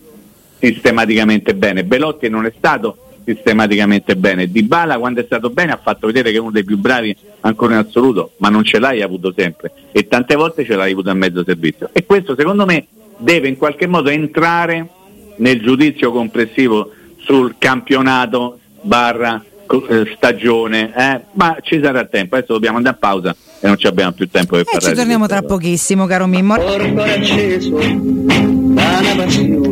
sistematicamente 0.58 1.54
bene, 1.54 1.84
Belotti 1.84 2.28
non 2.28 2.44
è 2.44 2.52
stato 2.56 2.96
sistematicamente 3.24 4.16
bene, 4.16 4.50
Di 4.50 4.64
Bala 4.64 4.98
quando 4.98 5.20
è 5.20 5.24
stato 5.24 5.50
bene 5.50 5.70
ha 5.70 5.78
fatto 5.80 6.08
vedere 6.08 6.32
che 6.32 6.38
è 6.38 6.40
uno 6.40 6.50
dei 6.50 6.64
più 6.64 6.76
bravi 6.76 7.16
ancora 7.42 7.74
in 7.74 7.86
assoluto, 7.86 8.32
ma 8.38 8.48
non 8.48 8.64
ce 8.64 8.80
l'hai 8.80 9.02
avuto 9.02 9.32
sempre 9.36 9.70
e 9.92 10.08
tante 10.08 10.34
volte 10.34 10.64
ce 10.64 10.74
l'hai 10.74 10.90
avuto 10.90 11.10
a 11.10 11.14
mezzo 11.14 11.44
servizio. 11.44 11.90
E 11.92 12.04
questo 12.04 12.34
secondo 12.34 12.66
me 12.66 12.88
deve 13.18 13.46
in 13.46 13.56
qualche 13.56 13.86
modo 13.86 14.08
entrare 14.08 14.88
nel 15.36 15.60
giudizio 15.60 16.10
complessivo 16.10 16.90
sul 17.18 17.54
campionato 17.56 18.58
barra 18.80 19.40
eh, 19.88 20.12
stagione, 20.16 20.92
eh? 20.92 21.20
ma 21.34 21.56
ci 21.62 21.80
sarà 21.80 22.04
tempo, 22.06 22.34
adesso 22.34 22.54
dobbiamo 22.54 22.78
andare 22.78 22.96
a 22.96 22.98
pausa 22.98 23.36
e 23.60 23.66
non 23.66 23.76
ci 23.76 23.86
abbiamo 23.86 24.12
più 24.12 24.28
tempo 24.28 24.56
per 24.56 24.60
e 24.60 24.64
parlare. 24.64 24.94
Ci 24.94 24.98
torniamo 24.98 25.26
tra 25.26 25.42
pochissimo, 25.42 26.06
caro 26.06 26.26
Mimmo. 26.26 26.56
Porto 26.56 27.02
acceso 27.02 27.76
da 27.76 28.98
una 29.00 29.14
passione, 29.16 29.68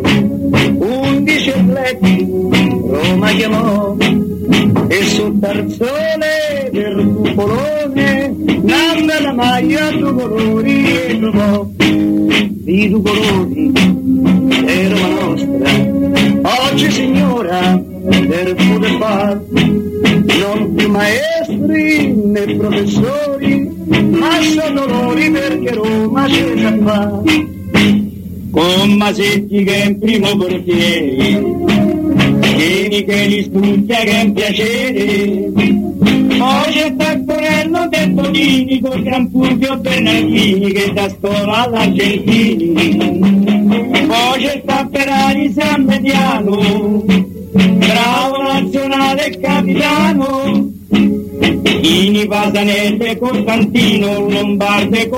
undici 0.77 1.51
atleti 1.51 2.27
Roma 2.89 3.31
chiamò 3.31 3.97
e 4.89 5.03
sul 5.05 5.39
tarzone 5.39 6.69
del 6.71 7.13
cupolone 7.15 8.35
nanna 8.63 9.21
la 9.21 9.33
maglia 9.33 9.91
due 9.91 10.13
colori 10.13 10.93
e 10.93 11.19
trovò 11.19 11.67
i 11.79 12.89
due 12.89 13.03
colori 13.03 13.73
e 14.67 14.89
Roma 14.89 15.09
nostra 15.09 16.69
oggi 16.71 16.91
signora 16.91 17.81
per 18.09 18.55
poter 18.55 18.97
far 18.99 19.41
non 19.51 20.75
più 20.75 20.91
maestri 21.49 22.13
né 22.15 22.57
professori 22.57 23.71
ma 24.11 24.41
sono 24.43 24.87
loro 24.87 25.15
perché 25.15 25.73
Roma 25.73 26.27
c'è 26.27 26.55
già 26.55 26.77
fa 26.83 27.23
con 28.51 28.93
Masetti 28.93 29.65
che 29.65 29.83
è 29.83 29.87
in 29.87 29.99
primo 29.99 30.37
portiere 30.37 31.67
Vieni 32.57 33.05
che 33.05 33.27
li 33.27 33.43
studia 33.45 33.99
che 33.99 34.11
è 34.11 34.23
un 34.23 34.33
piacere. 34.33 35.53
Poi 35.55 36.73
c'è 36.73 36.97
Taccorello 36.97 37.89
del 37.89 38.15
Tonini 38.15 38.81
con 38.81 39.01
Gran 39.03 39.31
Fulvio 39.31 39.77
Bernardini 39.77 40.73
che 40.73 40.93
da 40.93 41.09
scuola 41.09 41.65
all'Argentini. 41.65 42.73
Poi 44.07 44.43
c'è 44.43 44.63
Tapperari 44.65 45.53
San 45.53 45.85
Mediano 45.85 47.37
bravo 47.89 48.43
nazionale 48.43 49.39
capitano, 49.41 50.68
Ini 51.69 52.27
Pasanese 52.27 53.19
Costantino, 53.19 54.29
Lombarde 54.29 55.09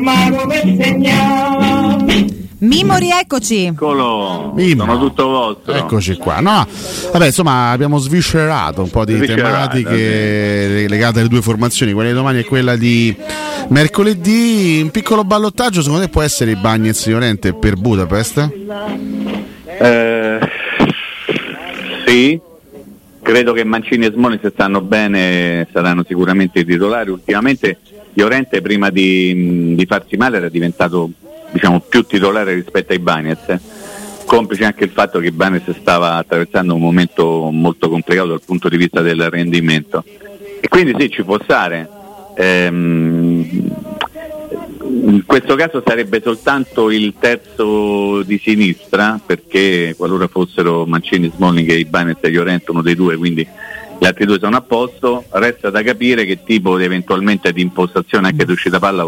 mago 0.00 0.46
per 0.46 0.76
segnare. 0.80 2.38
Mimo, 2.60 2.96
rieccoci. 2.96 3.66
Eccolo, 3.66 4.52
Mimo. 4.54 4.84
sono 4.84 4.98
tutto 4.98 5.28
vostro. 5.28 5.72
Eccoci 5.72 6.16
qua. 6.16 6.40
No, 6.40 6.66
vabbè, 7.12 7.26
insomma, 7.26 7.70
abbiamo 7.70 7.98
sviscerato 7.98 8.82
un 8.82 8.90
po' 8.90 9.04
di 9.04 9.18
tematiche 9.18 10.80
sì. 10.80 10.88
legate 10.88 11.20
alle 11.20 11.28
due 11.28 11.40
formazioni, 11.40 11.92
quella 11.92 12.10
di 12.10 12.14
domani 12.14 12.38
e 12.40 12.44
quella 12.44 12.76
di 12.76 13.16
mercoledì. 13.68 14.80
Un 14.82 14.90
piccolo 14.90 15.24
ballottaggio, 15.24 15.80
secondo 15.80 16.04
te 16.04 16.10
può 16.10 16.20
essere 16.20 16.50
i 16.50 16.56
Bagnets 16.56 17.06
Llorente 17.06 17.54
per 17.54 17.76
Budapest? 17.76 18.50
Eh, 19.64 20.38
sì, 22.06 22.40
credo 23.22 23.52
che 23.52 23.64
Mancini 23.64 24.06
e 24.06 24.12
Smoni 24.12 24.38
se 24.42 24.50
stanno 24.50 24.80
bene 24.80 25.66
saranno 25.72 26.04
sicuramente 26.06 26.60
i 26.60 26.64
titolari. 26.64 27.10
Ultimamente 27.10 27.78
Llorente 28.14 28.60
prima 28.60 28.90
di, 28.90 29.74
di 29.76 29.86
farsi 29.86 30.16
male 30.16 30.38
era 30.38 30.48
diventato 30.48 31.10
diciamo, 31.52 31.80
più 31.80 32.02
titolare 32.04 32.54
rispetto 32.54 32.92
ai 32.92 32.98
Bagnets, 32.98 33.58
complice 34.24 34.64
anche 34.64 34.84
il 34.84 34.90
fatto 34.90 35.18
che 35.18 35.26
Ibanez 35.26 35.68
stava 35.78 36.14
attraversando 36.14 36.74
un 36.74 36.80
momento 36.80 37.50
molto 37.50 37.88
complicato 37.88 38.28
dal 38.28 38.42
punto 38.44 38.68
di 38.68 38.76
vista 38.76 39.00
del 39.00 39.28
rendimento. 39.28 40.04
E 40.60 40.68
quindi 40.68 40.94
sì, 40.98 41.10
ci 41.10 41.22
può 41.24 41.38
stare. 41.42 41.88
Ehm, 42.36 43.74
in 44.90 45.22
questo 45.24 45.54
caso 45.54 45.82
sarebbe 45.84 46.20
soltanto 46.22 46.90
il 46.90 47.14
terzo 47.18 48.22
di 48.22 48.38
sinistra, 48.42 49.20
perché 49.24 49.94
qualora 49.96 50.26
fossero 50.26 50.84
Mancini, 50.86 51.30
Smalling 51.34 51.70
e 51.70 51.78
Ibanez 51.78 52.18
e 52.20 52.30
Llorente 52.30 52.70
uno 52.70 52.82
dei 52.82 52.94
due, 52.94 53.16
quindi 53.16 53.46
gli 53.98 54.06
altri 54.06 54.24
due 54.24 54.38
sono 54.38 54.56
a 54.56 54.62
posto, 54.62 55.24
resta 55.30 55.68
da 55.68 55.82
capire 55.82 56.24
che 56.24 56.42
tipo 56.42 56.76
di, 56.78 56.84
eventualmente 56.84 57.52
di 57.52 57.60
impostazione 57.60 58.28
anche 58.28 58.46
di 58.46 58.52
uscita 58.52 58.78
palla 58.78 59.04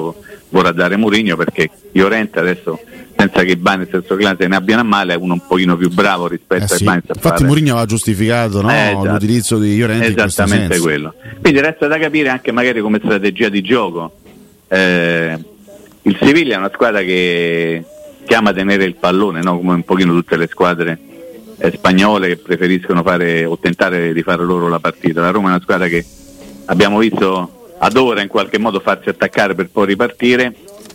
vorrà 0.51 0.71
dare 0.71 0.97
Mourinho 0.97 1.35
perché 1.35 1.71
Llorente 1.93 2.39
adesso 2.39 2.79
senza 3.17 3.43
che 3.43 3.53
Ibanez 3.53 3.89
e 3.93 3.97
il 3.97 4.05
suo 4.07 4.17
clan 4.17 4.37
se 4.39 4.47
ne 4.47 4.55
abbiano 4.55 4.83
a 4.83 4.85
male 4.85 5.15
è 5.15 5.17
uno 5.17 5.33
un 5.33 5.47
pochino 5.47 5.79
più 5.79 5.89
bravo 5.89 6.29
rispetto 6.29 6.65
eh 6.65 6.67
sì. 6.67 6.75
a 6.75 6.79
Ibanez 6.81 7.05
infatti 7.15 7.45
Mourinho 7.45 7.71
aveva 7.73 7.87
giustificato 7.87 8.61
no? 8.61 8.71
eh, 8.71 8.91
esatto. 8.91 9.07
l'utilizzo 9.07 9.59
di 9.59 9.79
Llorente 9.79 10.09
esattamente 10.09 10.79
quello 10.79 11.15
quindi 11.41 11.61
resta 11.61 11.87
da 11.87 11.99
capire 11.99 12.29
anche 12.29 12.53
magari 12.53 12.83
come 12.83 13.01
strategia 13.03 13.49
di 13.49 13.63
gioco 13.63 14.17
eh, 14.69 15.39
Siviglia 16.23 16.55
è 16.55 16.59
una 16.59 16.71
squadra 16.73 17.03
che 17.03 17.85
chiama 18.25 18.53
tenere 18.53 18.85
il 18.85 18.95
pallone 18.95 19.43
no? 19.43 19.57
come 19.57 19.75
un 19.75 19.83
pochino 19.83 20.13
tutte 20.13 20.37
le 20.37 20.47
squadre 20.47 20.99
eh, 21.59 21.73
spagnole 21.73 22.29
che 22.29 22.37
preferiscono 22.37 23.03
fare 23.03 23.45
o 23.45 23.59
tentare 23.59 24.13
di 24.13 24.23
fare 24.23 24.45
loro 24.45 24.69
la 24.69 24.79
partita 24.79 25.21
la 25.21 25.31
Roma 25.31 25.49
è 25.49 25.51
una 25.51 25.61
squadra 25.61 25.89
che 25.89 26.05
abbiamo 26.67 26.99
visto 26.99 27.63
adora 27.85 28.23
in 28.23 28.29
qualche 28.29 28.59
modo 28.59 28.81
farsi 28.81 29.09
attaccare 29.09 29.55
per 29.55 29.69
poi 29.71 29.87
ripartire, 29.87 30.55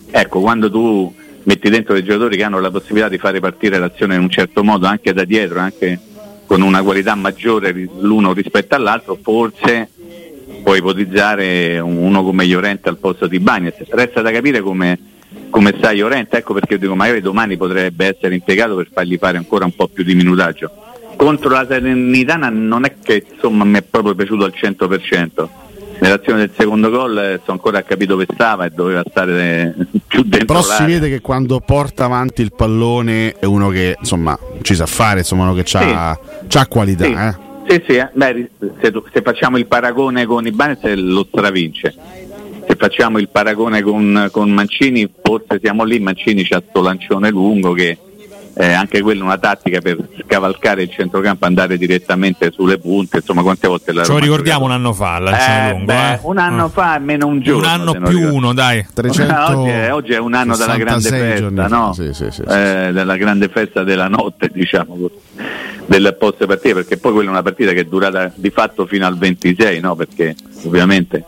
ecco 0.10 0.40
quando 0.40 0.72
tu 0.72 1.14
metti 1.44 1.70
dentro 1.70 1.94
dei 1.94 2.04
giocatori 2.04 2.38
che 2.38 2.44
hanno 2.44 2.60
la 2.60 2.72
possibilità 2.72 3.10
di 3.10 3.18
fare 3.18 3.40
partire 3.40 3.78
l'azione 3.78 4.16
in 4.16 4.22
un 4.22 4.30
certo 4.30 4.64
modo 4.64 4.86
anche 4.86 5.14
da 5.14 5.26
dietro, 5.26 5.60
anche 5.60 6.00
con 6.46 6.62
una 6.62 6.82
qualità 6.82 7.14
maggiore 7.16 7.74
l'uno 8.00 8.32
rispetto 8.32 8.76
all'altro, 8.76 9.18
forse 9.22 9.90
puoi 10.64 10.78
ipotizzare 10.78 11.80
uno 11.80 12.24
come 12.24 12.46
Llorente 12.46 12.88
al 12.88 12.98
posto 12.98 13.28
di 13.28 13.40
Bagnez. 13.40 13.76
Resta 13.90 14.22
da 14.22 14.32
capire 14.32 14.62
come, 14.62 14.98
come 15.50 15.74
sta 15.78 15.92
Llorente, 15.92 16.38
ecco 16.38 16.54
perché 16.54 16.74
io 16.74 16.80
dico 16.80 16.96
magari 16.96 17.22
domani 17.22 17.58
potrebbe 17.58 18.16
essere 18.16 18.36
impiegato 18.36 18.76
per 18.76 18.90
fargli 18.92 19.18
fare 19.18 19.38
ancora 19.38 19.66
un 19.66 19.76
po' 19.76 19.88
più 19.88 20.04
di 20.04 20.16
minutaggio. 20.16 20.72
Contro 21.16 21.50
la 21.50 21.66
Serenitana 21.68 22.50
non 22.50 22.86
è 22.86 22.96
che 23.02 23.26
insomma 23.34 23.64
mi 23.64 23.78
è 23.78 23.82
proprio 23.82 24.14
piaciuto 24.14 24.46
al 24.46 24.54
100% 24.56 25.50
nell'azione 26.00 26.40
del 26.40 26.52
secondo 26.56 26.90
gol 26.90 27.18
eh, 27.18 27.42
so 27.44 27.52
ancora 27.52 27.82
capito 27.84 28.14
dove 28.14 28.28
stava 28.32 28.66
e 28.66 28.70
doveva 28.70 29.04
stare 29.10 29.76
eh, 29.78 30.00
più 30.06 30.24
dentro 30.24 30.46
però 30.46 30.62
si 30.62 30.86
vede 30.86 31.10
che 31.10 31.22
quando 31.22 31.60
porta 31.60 32.06
avanti 32.06 32.42
il 32.42 32.54
pallone 32.56 33.34
è 33.40 33.46
uno 33.46 33.70
che 33.70 33.96
insomma 34.00 34.38
ci 34.62 34.76
sa 34.76 34.86
fare 34.86 35.20
insomma 35.20 35.44
uno 35.44 35.54
che 35.54 35.66
ha 35.78 36.18
sì. 36.48 36.68
qualità 36.68 37.06
sì. 37.06 37.12
Eh. 37.12 37.46
Sì, 37.68 37.84
sì, 37.86 37.96
eh. 37.98 38.10
Beh, 38.14 38.50
se, 38.82 38.94
se, 39.12 39.22
facciamo 39.22 39.58
il 39.58 39.66
paragone 39.66 40.26
con 40.26 40.48
Ibanez 40.48 40.80
lo 40.96 41.26
stravince 41.30 41.94
facciamo 42.78 43.18
il 43.18 43.30
paragone 43.30 43.82
con, 43.82 44.30
con 44.32 44.52
Mancini 44.52 45.10
forse 45.22 45.60
siamo 45.62 45.84
lì 45.84 46.00
Mancini 46.00 46.44
c'ha 46.44 46.62
sto 46.68 46.82
lancione 46.82 47.30
lungo 47.30 47.74
che 47.74 47.98
eh, 48.60 48.74
anche 48.74 49.02
quella 49.02 49.24
una 49.24 49.38
tattica 49.38 49.82
per 49.82 49.98
scavalcare 50.24 50.82
il 50.82 50.90
centrocampo 50.90 51.46
andare 51.46 51.78
direttamente 51.78 52.52
sulle 52.52 52.80
punte 52.80 53.18
insomma 53.18 53.44
quante 53.44 53.68
volte 53.68 53.94
la 53.94 54.04
ce 54.04 54.12
lo 54.12 54.18
ricordiamo 54.18 54.66
un 54.66 54.72
anno 54.72 54.94
fa 54.94 55.18
eh, 55.18 55.72
lungo, 55.72 55.86
beh, 55.86 56.14
eh. 56.14 56.20
un 56.24 56.38
anno 56.40 56.66
ah. 56.66 56.70
fa 56.70 56.98
meno 56.98 57.28
un 57.28 57.40
giorno 57.42 57.60
un 57.60 57.66
anno 57.66 58.10
più 58.10 58.34
uno 58.34 58.54
dai 58.54 58.84
300... 58.92 59.34
oggi, 59.54 59.70
è, 59.70 59.94
oggi, 59.94 60.14
è, 60.14 60.18
un 60.18 60.34
anno 60.34 60.58
della 60.58 60.78
grande 60.78 61.10
festa 61.10 61.68
no? 61.68 61.94
sì, 61.94 62.14
sì, 62.14 62.32
sì, 62.32 62.42
eh, 62.42 62.90
della 62.92 63.18
grande 63.18 63.48
festa 63.50 63.84
della 63.84 64.08
notte 64.08 64.50
diciamo 64.54 64.98
del 65.86 66.16
post 66.20 66.46
partita 66.48 66.74
perché 66.76 66.98
poi 66.98 67.14
quella 67.14 67.30
è 67.30 67.32
una 67.32 67.44
partita 67.44 67.74
che 67.74 67.82
è 67.82 67.86
durata 67.86 68.32
di 68.34 68.50
fatto 68.50 68.88
fino 68.88 69.06
al 69.06 69.18
26 69.18 69.80
no? 69.80 69.96
perché 69.96 70.36
ovviamente 70.64 71.24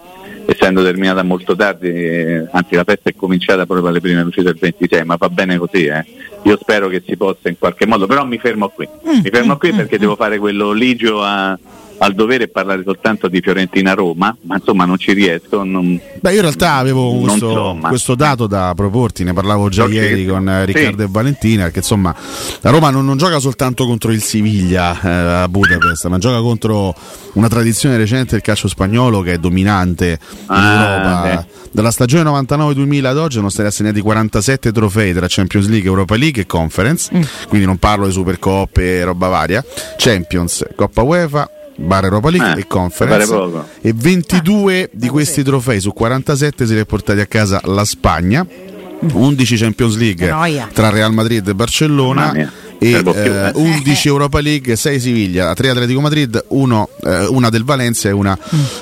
essendo 0.49 0.83
terminata 0.83 1.23
molto 1.23 1.55
tardi, 1.55 1.89
eh, 1.89 2.47
anzi 2.51 2.75
la 2.75 2.83
festa 2.83 3.09
è 3.09 3.15
cominciata 3.15 3.65
proprio 3.65 3.89
alle 3.89 4.01
prime 4.01 4.23
luci 4.23 4.41
del 4.41 4.57
26, 4.59 5.05
ma 5.05 5.15
va 5.15 5.29
bene 5.29 5.57
così, 5.57 5.85
eh. 5.85 6.03
io 6.43 6.57
spero 6.59 6.88
che 6.88 7.03
si 7.05 7.15
possa 7.15 7.49
in 7.49 7.57
qualche 7.57 7.85
modo, 7.85 8.07
però 8.07 8.25
mi 8.25 8.38
fermo 8.38 8.69
qui, 8.69 8.88
mi 9.03 9.29
fermo 9.29 9.57
qui 9.57 9.73
perché 9.73 9.99
devo 9.99 10.15
fare 10.15 10.39
quello 10.39 10.71
ligio 10.71 11.23
a, 11.23 11.57
al 11.99 12.13
dovere 12.13 12.47
parlare 12.47 12.81
soltanto 12.83 13.27
di 13.27 13.41
Fiorentina-Roma, 13.41 14.35
ma 14.41 14.55
insomma 14.55 14.85
non 14.85 14.97
ci 14.97 15.13
riesco. 15.13 15.63
Non, 15.63 15.99
Beh, 16.19 16.29
io 16.29 16.35
in 16.38 16.41
realtà 16.41 16.75
avevo 16.75 17.17
questo, 17.19 17.51
so, 17.51 17.77
questo, 17.81 18.15
dato 18.15 18.47
da 18.47 18.73
proporti, 18.75 19.23
ne 19.23 19.33
parlavo 19.33 19.69
già 19.69 19.83
okay. 19.83 19.95
ieri 19.95 20.25
con 20.25 20.47
eh, 20.47 20.65
Riccardo 20.65 20.97
sì. 20.97 21.03
e 21.03 21.07
Valentina, 21.09 21.69
che 21.69 21.79
insomma 21.79 22.15
la 22.62 22.69
Roma 22.69 22.89
non, 22.89 23.05
non 23.05 23.17
gioca 23.17 23.39
soltanto 23.39 23.85
contro 23.85 24.12
il 24.12 24.21
Siviglia 24.21 24.99
eh, 25.01 25.09
a 25.09 25.47
Budapest, 25.49 26.07
ma 26.07 26.17
gioca 26.17 26.39
contro 26.39 26.95
una 27.33 27.47
tradizione 27.47 27.97
recente 27.97 28.31
del 28.31 28.41
calcio 28.41 28.67
spagnolo 28.67 29.21
che 29.21 29.33
è 29.33 29.38
dominante 29.38 30.19
in 30.21 30.45
ah, 30.47 30.71
Europa. 30.71 31.21
Beh. 31.21 31.57
Dalla 31.71 31.91
stagione 31.91 32.29
99-2000 32.29 33.05
ad 33.05 33.17
oggi 33.17 33.35
sono 33.35 33.49
stati 33.49 33.67
assegnati 33.67 34.01
47 34.01 34.71
trofei 34.71 35.13
tra 35.13 35.27
Champions 35.29 35.67
League, 35.67 35.88
Europa 35.88 36.15
League 36.15 36.41
e 36.41 36.45
Conference, 36.45 37.12
mm. 37.15 37.21
quindi 37.47 37.67
non 37.67 37.77
parlo 37.77 38.07
di 38.07 38.12
Supercoppe 38.12 38.99
e 38.99 39.03
roba 39.03 39.27
varia, 39.27 39.63
Champions, 39.97 40.65
Coppa 40.75 41.03
UEFA, 41.03 41.49
Bar 41.79 42.03
Europa 42.03 42.29
League 42.29 42.57
eh, 42.57 42.61
e 42.61 42.67
Conference. 42.67 43.33
e 43.81 43.93
22 43.95 44.83
ah, 44.83 44.89
di 44.91 45.07
questi 45.07 45.43
trofei 45.43 45.79
su 45.79 45.93
47 45.93 46.65
se 46.65 46.73
li 46.73 46.79
ha 46.79 46.85
portati 46.85 47.19
a 47.19 47.25
casa 47.25 47.61
la 47.65 47.85
Spagna. 47.85 48.45
11 49.01 49.55
Champions 49.55 49.95
League 49.95 50.27
tra 50.73 50.89
Real 50.89 51.13
Madrid 51.13 51.47
e 51.47 51.55
Barcellona 51.55 52.33
e 52.79 52.91
eh, 52.91 53.51
11 53.53 54.07
Europa 54.07 54.39
League, 54.39 54.75
6 54.75 54.99
Siviglia, 54.99 55.53
3 55.53 55.69
Atletico 55.69 55.99
Madrid, 55.99 56.43
1, 56.47 56.89
eh, 57.03 57.25
una 57.27 57.49
del 57.49 57.65
Valencia 57.65 58.07
e 58.07 58.11
una 58.13 58.37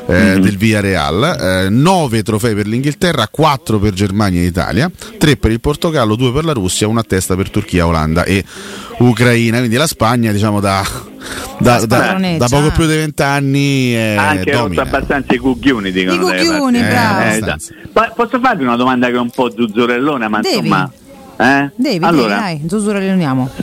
eh, 0.05 0.13
mm-hmm. 0.13 0.41
del 0.41 0.57
Villarreal, 0.57 1.67
9 1.71 2.17
eh, 2.17 2.23
trofei 2.23 2.53
per 2.53 2.67
l'Inghilterra, 2.67 3.27
4 3.27 3.79
per 3.79 3.93
Germania 3.93 4.41
e 4.41 4.45
Italia, 4.45 4.89
3 5.17 5.37
per 5.37 5.51
il 5.51 5.59
Portogallo, 5.59 6.15
2 6.15 6.31
per 6.31 6.45
la 6.45 6.53
Russia, 6.53 6.87
una 6.87 7.01
a 7.01 7.03
testa 7.03 7.35
per 7.35 7.49
Turchia, 7.49 7.87
Olanda 7.87 8.23
e 8.23 8.43
Ucraina. 8.99 9.57
Quindi 9.57 9.75
la 9.75 9.87
Spagna, 9.87 10.31
diciamo, 10.31 10.59
da, 10.59 10.85
da, 11.57 11.83
da, 11.85 12.19
da 12.37 12.47
poco 12.47 12.69
più 12.71 12.85
di 12.85 12.95
20 12.95 13.21
anni 13.23 13.91
è 13.93 14.15
anche 14.15 14.51
domina. 14.51 14.83
abbastanza 14.83 15.33
i 15.33 15.37
cucchioni 15.37 15.91
dicono. 15.91 16.15
I 16.15 16.37
cucchioni. 16.37 16.79
Eh, 16.79 17.37
eh, 17.37 17.55
posso 18.15 18.39
farvi 18.39 18.63
una 18.63 18.75
domanda 18.75 19.07
che 19.07 19.13
è 19.13 19.19
un 19.19 19.31
po' 19.31 19.49
zuzzurellona, 19.49 20.29
ma 20.29 20.41
Devi. 20.41 20.57
insomma 20.57 20.91
eh? 21.37 21.71
Devi, 21.75 22.03
allora, 22.03 22.35
dai, 22.35 22.39
dai, 22.39 22.59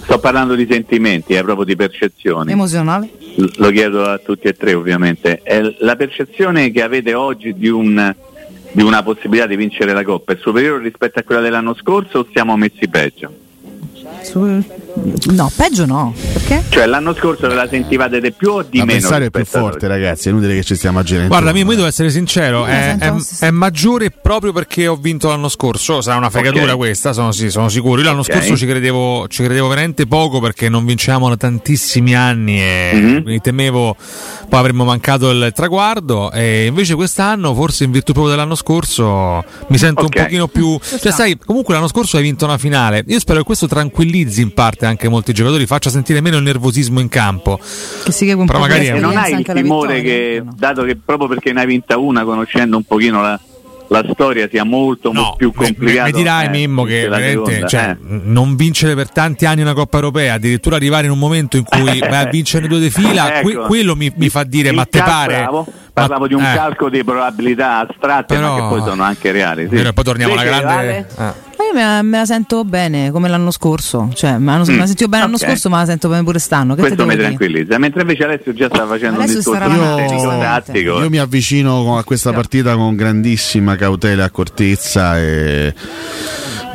Sto 0.03 0.19
parlando 0.19 0.55
di 0.55 0.67
sentimenti, 0.71 1.35
è 1.35 1.43
proprio 1.43 1.65
di 1.65 1.77
percezioni. 1.77 2.53
Emozionale? 2.53 3.11
lo 3.57 3.71
chiedo 3.71 4.05
a 4.05 4.19
tutti 4.19 4.47
e 4.47 4.53
tre 4.55 4.75
ovviamente. 4.75 5.41
È 5.43 5.61
la 5.79 5.97
percezione 5.97 6.71
che 6.71 6.83
avete 6.83 7.15
oggi 7.15 7.55
di, 7.55 7.69
un, 7.69 8.15
di 8.73 8.83
una 8.83 9.03
possibilità 9.03 9.47
di 9.47 9.57
vincere 9.57 9.93
la 9.93 10.05
Coppa 10.05 10.33
è 10.33 10.37
superiore 10.41 10.83
rispetto 10.83 11.19
a 11.19 11.23
quella 11.23 11.41
dell'anno 11.41 11.75
scorso 11.75 12.21
o 12.21 12.27
siamo 12.33 12.57
messi 12.57 12.89
peggio? 12.89 13.33
No, 15.33 15.51
peggio 15.57 15.87
no. 15.87 16.15
Perché? 16.33 16.63
Cioè 16.69 16.87
l'anno 16.87 17.15
scorso 17.15 17.49
ve 17.49 17.55
la 17.55 17.67
sentivate 17.69 18.21
di 18.21 18.33
più 18.33 18.51
o 18.51 18.63
di 18.63 18.79
la 18.79 18.85
meno? 18.85 19.01
L'avversario 19.01 19.27
è 19.27 19.31
più 19.31 19.45
forte, 19.45 19.89
ragazzi. 19.89 20.29
È 20.29 20.31
inutile 20.31 20.55
che 20.55 20.63
ci 20.63 20.77
stiamo 20.77 21.01
aggiornando. 21.01 21.37
Guarda, 21.37 21.59
io 21.59 21.65
devo 21.65 21.87
essere 21.87 22.11
sincero: 22.11 22.65
è, 22.65 22.97
è, 22.99 23.13
è, 23.41 23.51
maggiore 23.51 24.11
proprio 24.11 24.53
perché 24.53 24.87
ho 24.87 24.97
vinto 24.97 25.29
l'anno 25.29 25.49
scorso. 25.49 26.01
Sarà 26.01 26.17
una 26.17 26.31
fregatura 26.31 26.65
okay. 26.65 26.77
questa, 26.77 27.13
sono, 27.13 27.33
sì, 27.33 27.51
sono 27.51 27.69
sicuro. 27.69 28.01
Io 28.01 28.07
l'anno 28.07 28.21
okay. 28.21 28.37
scorso 28.37 28.57
ci 28.57 28.67
credevo, 28.67 29.27
ci 29.29 29.43
credevo, 29.43 29.67
veramente 29.67 30.07
poco 30.07 30.41
perché 30.41 30.69
non 30.69 30.85
vinciamo 30.85 31.29
da 31.29 31.37
tantissimi 31.37 32.15
anni 32.15 32.61
e 32.61 32.91
mm-hmm. 32.95 33.25
mi 33.25 33.41
temevo 33.41 33.97
poi 34.49 34.59
avremmo 34.59 34.85
mancato 34.85 35.31
il 35.31 35.51
traguardo. 35.53 36.31
E 36.31 36.67
invece 36.67 36.95
quest'anno, 36.95 37.53
forse 37.55 37.83
in 37.85 37.91
virtù 37.91 38.13
proprio 38.13 38.35
dell'anno 38.35 38.55
scorso, 38.55 39.45
mi 39.69 39.79
sento 39.79 40.05
okay. 40.05 40.21
un 40.21 40.25
pochino 40.25 40.49
più. 40.49 40.79
Cioè, 40.81 41.13
sai, 41.13 41.37
comunque 41.37 41.75
l'anno 41.75 41.89
scorso 41.89 42.17
hai 42.17 42.23
vinto 42.23 42.45
una 42.45 42.59
finale. 42.59 43.03
Io 43.09 43.19
spero 43.19 43.39
che 43.39 43.45
questo 43.45 43.67
tranquillizzi 43.67 44.41
in 44.41 44.55
parte 44.55 44.84
probabilmente 44.85 44.87
anche 44.87 45.09
molti 45.09 45.33
giocatori, 45.33 45.67
faccia 45.67 45.91
sentire 45.91 46.21
meno 46.21 46.37
il 46.37 46.43
nervosismo 46.43 47.01
in 47.01 47.09
campo. 47.09 47.59
Che 48.05 48.13
si 48.13 48.27
che 48.27 48.33
un 48.33 48.47
Però 48.47 48.59
magari 48.59 48.93
di 48.93 48.99
non 49.01 49.17
hai 49.17 49.33
il 49.33 49.45
timore 49.45 50.03
che, 50.03 50.43
no? 50.45 50.53
dato 50.57 50.83
che 50.83 50.97
proprio 51.03 51.29
perché 51.29 51.53
ne 51.53 51.61
hai 51.61 51.67
vinta 51.67 51.97
una, 51.99 52.25
conoscendo 52.25 52.77
un 52.77 52.85
pochino 52.85 53.21
la, 53.21 53.39
la 53.89 54.05
storia, 54.13 54.49
sia 54.51 54.65
molto, 54.65 55.13
molto 55.13 55.37
più 55.37 55.53
Mi, 55.57 55.67
complicato. 55.67 56.11
mi 56.11 56.17
dirai 56.17 56.47
eh, 56.47 56.49
Mimmo 56.51 56.85
che 56.85 57.09
veramente, 57.09 57.45
seconda, 57.53 57.67
cioè, 57.67 57.91
eh. 57.91 57.97
non 58.25 58.57
vincere 58.57 58.95
per 58.95 59.11
tanti 59.11 59.47
anni 59.47 59.63
una 59.63 59.75
Coppa 59.75 59.97
Europea, 59.97 60.35
addirittura 60.35 60.77
arrivare 60.77 61.07
in 61.07 61.13
un 61.13 61.19
momento 61.19 61.57
in 61.57 61.65
cui 61.65 61.99
vai 62.01 62.27
a 62.27 62.29
vincere 62.31 62.69
due 62.69 62.81
di 62.81 62.91
fila, 62.91 63.39
Ecco. 63.39 63.51
que- 63.51 63.67
quello 63.67 63.97
mi, 63.97 64.13
mi 64.17 64.29
fa 64.29 64.45
dire 64.45 64.71
Il 64.71 64.75
ma 64.75 64.85
te 64.85 64.99
pare... 64.99 65.35
bravo, 65.39 65.67
Ma- 65.67 65.83
Parlavo 65.95 66.27
di 66.27 66.35
un 66.35 66.43
eh, 66.43 66.55
calcolo 66.57 66.91
di 66.91 67.05
probabilità 67.05 67.87
astratte, 67.89 68.35
Però- 68.35 68.57
ma 68.57 68.63
che 68.63 68.75
poi 68.75 68.89
sono 68.89 69.03
anche 69.05 69.31
reali. 69.31 69.69
Sì. 69.69 69.77
vero, 69.77 69.91
e 69.91 69.93
poi 69.93 70.05
torniamo 70.05 70.33
alla 70.33 70.43
grande... 70.43 70.73
Ale? 70.73 71.09
ah. 71.17 71.44
Io 71.75 71.81
me 71.81 71.87
la, 71.87 72.03
me 72.03 72.19
la 72.19 72.25
sento 72.25 72.65
bene 72.65 73.11
come 73.11 73.29
l'anno 73.29 73.51
scorso, 73.51 74.09
cioè 74.15 74.39
me 74.39 74.59
la, 74.59 74.65
me 74.65 74.77
la 74.77 74.87
sentivo 74.87 75.09
bene 75.09 75.25
l'anno 75.25 75.37
ok. 75.37 75.45
scorso, 75.45 75.69
ma 75.69 75.79
la 75.79 75.87
sento 75.87 76.09
bene 76.09 76.23
pure 76.23 76.39
stanno. 76.39 76.77
Che 76.77 76.83
Questo 76.83 77.05
mi 77.05 77.17
tranquillizza. 77.17 77.79
Mentre 77.79 78.03
invece 78.03 78.25
Alessio 78.25 78.53
già 78.55 78.69
sta 78.73 78.87
facendo 78.87 79.19
un 79.19 79.27
discorso 79.27 79.69
giustamente. 80.09 80.45
tattico. 80.45 81.01
Io 81.01 81.11
mi 81.11 81.19
avvicino 81.19 81.99
a 81.99 82.05
questa 82.05 82.33
partita 82.33 82.77
con 82.77 82.95
grandissima 82.95 83.75
cautela 83.75 84.23
e 84.23 84.27
accortezza 84.27 85.19
e 85.19 85.75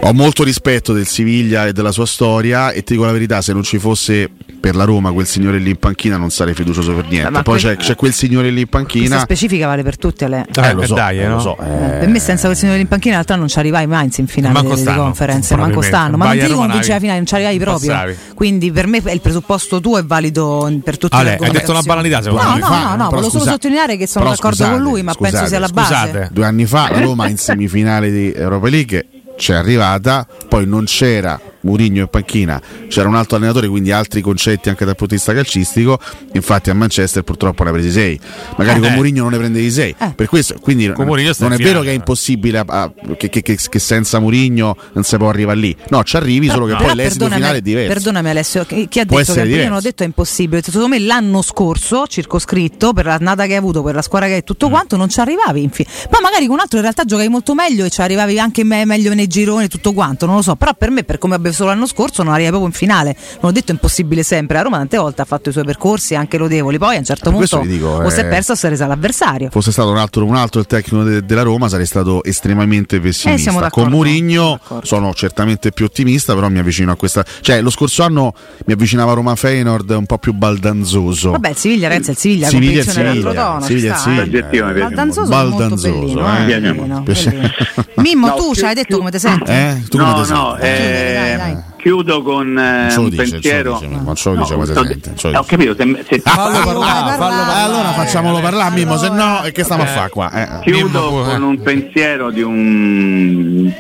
ho 0.02 0.14
molto 0.14 0.44
rispetto 0.44 0.94
del 0.94 1.06
Siviglia 1.08 1.66
e 1.68 1.74
della 1.74 1.92
sua 1.92 2.06
storia 2.06 2.72
e 2.72 2.84
ti 2.84 2.94
dico 2.94 3.06
la 3.06 3.12
verità, 3.12 3.42
se 3.42 3.54
non 3.54 3.64
ci 3.64 3.78
fosse 3.80 4.30
per 4.60 4.76
la 4.76 4.84
Roma 4.84 5.12
quel 5.14 5.26
signore 5.26 5.58
lì 5.58 5.70
in 5.70 5.78
panchina 5.78 6.18
non 6.18 6.30
sarei 6.32 6.54
fiducioso 6.54 6.94
per 6.94 7.08
niente. 7.08 7.30
Ma 7.30 7.44
Poi 7.44 7.60
que- 7.60 7.76
c'è, 7.76 7.82
c'è 7.82 7.96
quel 7.96 8.14
signore 8.14 8.50
lì 8.50 8.62
in 8.62 8.70
Questa 8.70 8.78
panchina. 8.94 9.20
specifica 9.20 9.68
vale 9.68 9.84
per 9.84 9.98
tutte 9.98 10.28
le. 10.28 10.46
Eh, 10.54 10.74
lo 10.74 10.82
Eh, 10.82 10.86
so, 10.88 10.94
dai, 10.96 11.20
eh, 11.20 11.28
no? 11.28 11.36
lo 11.36 11.40
so. 11.42 11.58
eh. 11.60 11.98
Per 12.00 12.08
me 12.08 12.20
senza 12.20 12.46
quel 12.48 12.58
signore 12.58 12.80
in 12.80 12.88
panchina 12.88 13.16
in 13.16 13.22
realtà 13.22 13.36
non 13.36 13.48
ci 13.48 13.58
arrivai 13.60 13.88
mai 13.88 14.10
in 14.16 14.28
finale 14.28 14.54
Manco 14.54 14.70
di, 14.72 14.76
di 14.76 14.82
stanno, 14.82 15.02
conference, 15.04 15.56
manco 15.56 15.82
stanno, 15.82 16.18
ma 16.18 16.26
non 16.26 16.36
Vai 16.36 16.40
a 16.44 16.48
ti 16.48 16.52
non 16.54 16.68
vincere 16.72 16.94
la 16.94 17.00
finale, 17.00 17.18
non 17.18 17.26
ci 17.28 17.34
arrivai 17.36 17.58
proprio. 17.60 17.92
Passavi. 17.92 18.16
Quindi 18.36 18.72
per 18.72 18.88
me 18.88 19.02
il 19.06 19.22
presupposto 19.22 19.80
tuo 19.80 19.98
è 19.98 20.04
valido 20.06 20.80
per 20.84 20.98
tutte 20.98 21.16
Ale, 21.16 21.38
le 21.40 21.46
hai 21.46 21.52
detto 21.52 21.72
una 21.72 21.82
banalità, 21.82 22.22
secondo 22.22 22.44
No, 22.44 22.54
me. 22.54 22.60
no, 22.60 22.66
Fa- 22.68 22.74
no, 22.82 22.90
no, 22.90 22.96
però 22.96 23.10
volevo 23.22 23.30
solo 23.30 23.44
sottolineare 23.46 23.98
che 23.98 24.08
sono 24.08 24.30
d'accordo 24.30 24.64
con 24.70 24.80
lui, 24.82 25.04
ma 25.04 25.14
scusate, 25.14 25.32
penso 25.36 25.48
sia 25.50 25.60
la 25.60 25.68
base. 25.70 25.94
Scusate. 25.94 26.30
Due 26.32 26.46
anni 26.46 26.66
fa 26.66 26.90
la 26.92 27.00
Roma 27.02 27.28
in 27.30 27.38
semifinale 27.38 28.12
di 28.12 28.32
Europa 28.34 28.68
League 28.70 29.06
c'è 29.40 29.56
arrivata, 29.56 30.28
poi 30.50 30.68
non 30.68 30.84
c'era 30.84 31.40
Murigno 31.62 32.02
in 32.02 32.08
panchina, 32.08 32.62
c'era 32.88 33.08
un 33.08 33.16
altro 33.16 33.36
allenatore, 33.38 33.68
quindi 33.68 33.92
altri 33.92 34.22
concetti 34.22 34.70
anche 34.70 34.86
dal 34.86 34.96
punto 34.96 35.14
di 35.14 35.20
vista 35.20 35.34
calcistico. 35.34 36.00
Infatti 36.34 36.70
a 36.70 36.74
Manchester 36.74 37.24
purtroppo 37.24 37.64
ne 37.64 37.70
ha 37.70 37.74
presi 37.74 37.92
6. 37.92 38.20
Magari 38.58 38.80
con 38.80 38.90
Eh. 38.90 38.96
Murigno 38.96 39.24
non 39.24 39.32
ne 39.32 39.38
prendevi 39.38 39.70
6. 39.72 39.96
Eh. 40.00 40.14
Per 40.16 40.28
questo, 40.28 40.56
quindi 40.62 40.92
Con 40.92 41.06
Mourinho 41.06 41.34
sta 41.34 41.44
non 41.46 41.54
è 41.54 41.58
vero 41.58 41.70
finale. 41.70 41.86
che 41.86 41.92
è 41.92 41.96
impossibile 41.96 42.58
a- 42.60 42.66
a- 42.68 42.92
che, 43.18 43.30
che- 43.30 43.42
che- 43.42 43.58
che 43.58 43.80
senza 43.80 44.20
Murigno 44.20 44.76
non 44.94 45.04
si 45.04 45.18
può 45.18 45.30
arrivare 45.30 45.58
lì. 45.60 45.76
No, 45.90 46.04
ci 46.04 46.16
arrivi, 46.16 46.48
solo 46.48 46.66
che 46.66 46.74
Però 46.74 46.86
poi 46.88 46.96
l'esito 46.96 47.28
finale 47.30 47.58
è 47.58 47.62
diverso. 47.62 47.94
Perdonami 47.94 48.30
Alessio, 48.30 48.66
chi 48.66 48.88
chi 48.88 49.00
ha 49.00 49.06
Può 49.06 49.18
detto 49.18 49.34
che 49.34 49.40
io 49.40 49.46
non 49.46 49.54
ho 49.54 49.58
diverso. 49.64 49.82
detto 49.82 50.04
è 50.04 50.06
impossibile? 50.06 50.62
Secondo 50.64 50.88
me 50.88 51.00
l'anno 51.00 51.42
scorso, 51.42 52.06
circoscritto, 52.08 52.94
per 52.94 53.06
l'annata 53.06 53.46
che 53.46 53.52
hai 53.54 53.58
avuto, 53.58 53.82
per 53.84 53.96
la 53.96 54.02
squadra 54.02 54.28
che 54.28 54.36
hai 54.36 54.44
tutto 54.44 54.68
Mm. 54.68 54.72
quanto, 54.72 54.96
non 54.96 55.10
ci 55.10 55.20
arrivavi. 55.20 55.62
Infi- 55.64 55.86
Poi 56.10 56.22
magari 56.22 56.46
con 56.46 56.56
un 56.56 56.62
altro 56.62 56.78
in 56.78 56.84
realtà 56.84 57.04
giocavi 57.06 57.28
molto 57.30 57.54
meglio 57.54 57.86
e 57.86 57.90
ci 57.90 58.02
arrivavi 58.02 58.40
anche 58.40 58.64
me- 58.64 58.86
meglio 58.86 59.14
nei 59.14 59.28
gironi 59.28 59.66
e 59.66 59.68
tutto 59.68 59.94
quanto, 59.94 60.26
non 60.26 60.36
lo 60.36 60.42
so. 60.42 60.56
Però 60.56 60.74
per 60.74 60.90
me, 60.92 61.04
per 61.04 61.18
come 61.18 61.36
solo 61.54 61.70
l'anno 61.70 61.86
scorso, 61.88 62.24
non 62.24 62.34
arrivavi 62.34 62.58
proprio 62.58 62.72
in 62.72 62.78
finale. 62.78 63.16
Non 63.42 63.52
ho 63.52 63.54
detto 63.54 63.72
impossibile 63.72 64.24
sempre. 64.24 64.58
La 64.58 64.64
Roma 64.64 64.78
tante 64.78 64.98
volte 64.98 65.22
ha 65.22 65.26
fatto 65.26 65.50
i 65.50 65.52
suoi 65.52 65.64
percorsi 65.66 66.16
anche 66.16 66.38
lodevoli. 66.38 66.78
Poi 66.78 66.96
a 66.96 67.00
un 67.00 67.06
certo 67.06 67.32
punto 67.32 67.62
dico, 67.66 67.88
o 67.88 68.10
si 68.10 68.20
è 68.20 68.26
eh, 68.26 68.28
perso 68.28 68.54
o 68.54 68.56
si 68.56 68.66
è 68.66 68.70
resa 68.70 68.86
l'avversario. 68.88 69.50
fosse 69.52 69.72
stato 69.72 69.90
un 69.90 69.98
altro, 69.98 70.26
un 70.26 70.36
altro 70.36 70.60
il 70.60 70.66
tecnico 70.68 71.04
de- 71.04 71.26
della 71.26 71.42
Roma 71.44 71.68
sarei 71.70 71.86
stato 71.86 72.24
estremamente 72.24 72.96
Eh, 72.98 73.00
pessimista 73.00 73.52
d'accordo, 73.52 73.70
con 73.70 73.90
Mourinho 73.92 74.60
sono 74.84 75.14
certamente 75.14 75.72
più 75.72 75.86
ottimista 75.86 76.34
però 76.34 76.50
mi 76.50 76.60
avvicino 76.60 76.92
a 76.92 76.96
questa 76.96 77.24
cioè 77.42 77.62
lo 77.62 77.70
scorso 77.70 78.04
anno 78.04 78.34
mi 78.66 78.74
avvicinava 78.74 79.14
Roma 79.14 79.36
Feyenoord 79.36 79.90
un 79.92 80.06
po' 80.06 80.18
più 80.18 80.34
baldanzoso 80.34 81.32
Vabbè, 81.32 81.50
il 81.50 81.56
Siviglia, 81.56 81.88
ragazzi, 81.88 82.10
è 82.10 82.12
il 82.12 82.18
Siviglia, 82.18 82.48
Siviglia 82.50 82.84
Siviglia, 82.84 83.04
d'altro 83.14 83.34
tono, 83.34 83.62
Siviglia 83.62 83.96
Siviglia. 83.98 84.50
eh. 84.50 84.74
Baldanzoso 84.80 85.30
Baldanzoso, 85.30 85.92
bellino, 86.00 86.38
eh. 86.38 86.42
eh, 86.42 86.46
bellino, 86.60 87.00
bellino. 87.02 87.50
Mimmo, 87.96 88.28
No, 88.28 88.36
tu 88.36 88.54
ci 88.56 88.64
hai 88.66 88.74
detto 88.74 88.88
più- 88.88 88.98
come 88.98 89.12
ti 89.12 89.20
senti? 89.20 89.52
eh? 89.52 89.84
tu 89.90 89.98
come 89.98 90.10
No, 90.10 90.20
ti 90.22 90.26
senti? 90.26 90.42
no, 90.42 90.58
eh, 90.58 91.39
Dai, 91.40 91.54
dai. 91.54 91.64
chiudo 91.78 92.22
con 92.22 92.58
eh, 92.58 92.94
un 92.98 93.10
dice, 93.10 93.30
pensiero. 93.30 93.80
dice, 93.82 93.88
non 94.04 94.16
ce 94.16 94.30
lo 94.30 94.36
dice 94.38 94.54
come 94.54 94.66
si 94.66 94.72
sto- 94.72 94.86
sente, 94.86 95.12
ce 95.16 95.28
lo 95.30 95.34
eh, 95.34 95.38
Ho 95.38 95.44
capito, 95.44 95.76
se, 95.76 96.06
se 96.08 96.20
Fallo 96.20 96.64
parlare, 96.64 96.76
vai, 97.10 97.18
fallo 97.18 97.36
vai. 97.36 97.46
parlare. 97.46 97.62
allora 97.64 97.92
facciamolo 97.94 98.40
parlare 98.40 98.76
Mimmo 98.76 98.98
se 98.98 99.10
no 99.10 99.44
e 99.44 99.52
che 99.52 99.64
stiamo 99.64 99.84
a 99.84 99.86
fare 99.86 100.10
qua 100.10 100.32
eh. 100.32 100.48
Mimmo 100.72 100.78
chiudo 100.88 101.10
pure. 101.10 101.24
con 101.32 101.42
un 101.44 101.62
pensiero 101.62 102.30
di 102.32 102.42
un, 102.42 103.74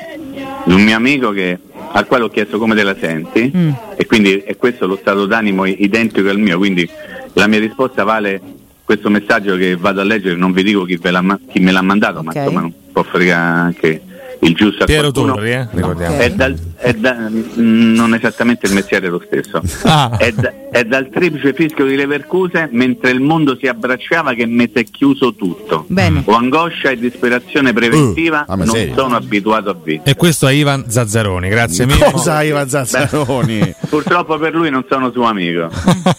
di 0.65 0.73
un 0.73 0.81
mio 0.81 0.95
amico 0.95 1.31
che- 1.31 1.59
al 1.91 2.05
quale 2.05 2.23
ho 2.25 2.29
chiesto 2.29 2.59
come 2.59 2.75
te 2.75 2.83
la 2.83 2.95
senti 2.99 3.51
Mm. 3.55 3.69
e 3.95 4.05
quindi 4.05 4.37
è 4.37 4.55
questo 4.57 4.85
lo 4.85 4.97
stato 5.01 5.25
d'animo 5.25 5.65
identico 5.65 6.29
al 6.29 6.37
mio, 6.37 6.57
quindi 6.57 6.87
la 7.33 7.47
mia 7.47 7.59
risposta 7.59 8.03
vale 8.03 8.39
questo 8.83 9.09
messaggio 9.09 9.55
che 9.55 9.75
vado 9.75 10.01
a 10.01 10.03
leggere, 10.03 10.35
non 10.35 10.51
vi 10.51 10.63
dico 10.63 10.83
chi, 10.83 10.97
ve 10.97 11.11
l'ha 11.11 11.21
ma- 11.21 11.39
chi 11.51 11.59
me 11.59 11.71
l'ha 11.71 11.81
mandato, 11.81 12.19
Ok. 12.19 12.25
ma 12.25 12.33
insomma 12.41 12.59
non 12.61 12.73
può 12.91 13.03
fregare 13.03 13.59
anche 13.59 14.01
il 14.41 14.53
giusto 14.55 14.83
a 14.83 14.85
Piero 14.85 15.11
qualcuno. 15.11 15.35
Torri, 15.35 15.51
eh, 15.51 15.67
ricordiamo. 15.71 16.15
È 16.17 16.29
dal- 16.31 16.53
è 16.53 16.57
da- 16.95 17.29
mm, 17.29 17.93
non 17.95 18.13
esattamente 18.13 18.65
il 18.67 18.73
mestiere 18.73 19.07
è 19.07 19.09
lo 19.09 19.21
stesso. 19.25 19.61
Ah. 19.83 20.15
È, 20.17 20.31
da- 20.31 20.53
è 20.71 20.83
dal 20.85 21.09
triplice 21.09 21.53
fischio 21.53 21.85
di 21.85 21.95
Leverkusen 21.95 22.69
mentre 22.71 23.09
il 23.11 23.19
mondo 23.21 23.57
si 23.59 23.67
abbracciava 23.67 24.33
che 24.33 24.43
è 24.73 24.83
chiuso 24.85 25.33
tutto. 25.35 25.85
Bene. 25.87 26.21
Ho 26.25 26.33
angoscia 26.35 26.89
e 26.91 26.97
disperazione 26.97 27.73
preventiva, 27.73 28.45
Uh, 28.47 28.51
ah, 28.51 28.55
non 28.55 28.67
serio? 28.69 28.93
sono 28.95 29.15
abituato 29.15 29.69
a 29.71 29.73
vivere. 29.81 30.09
E 30.09 30.15
questo 30.15 30.47
è 30.47 30.53
Ivan 30.53 30.85
Zazzaroni, 30.87 31.49
grazie 31.49 31.85
Mimmo. 31.85 32.11
cosa 32.11 32.41
Ivan 32.43 32.69
Zazzaroni 32.69 33.75
Purtroppo 33.89 34.37
per 34.37 34.53
lui 34.53 34.69
non 34.69 34.85
sono 34.87 35.11
suo 35.11 35.23
amico. 35.25 35.69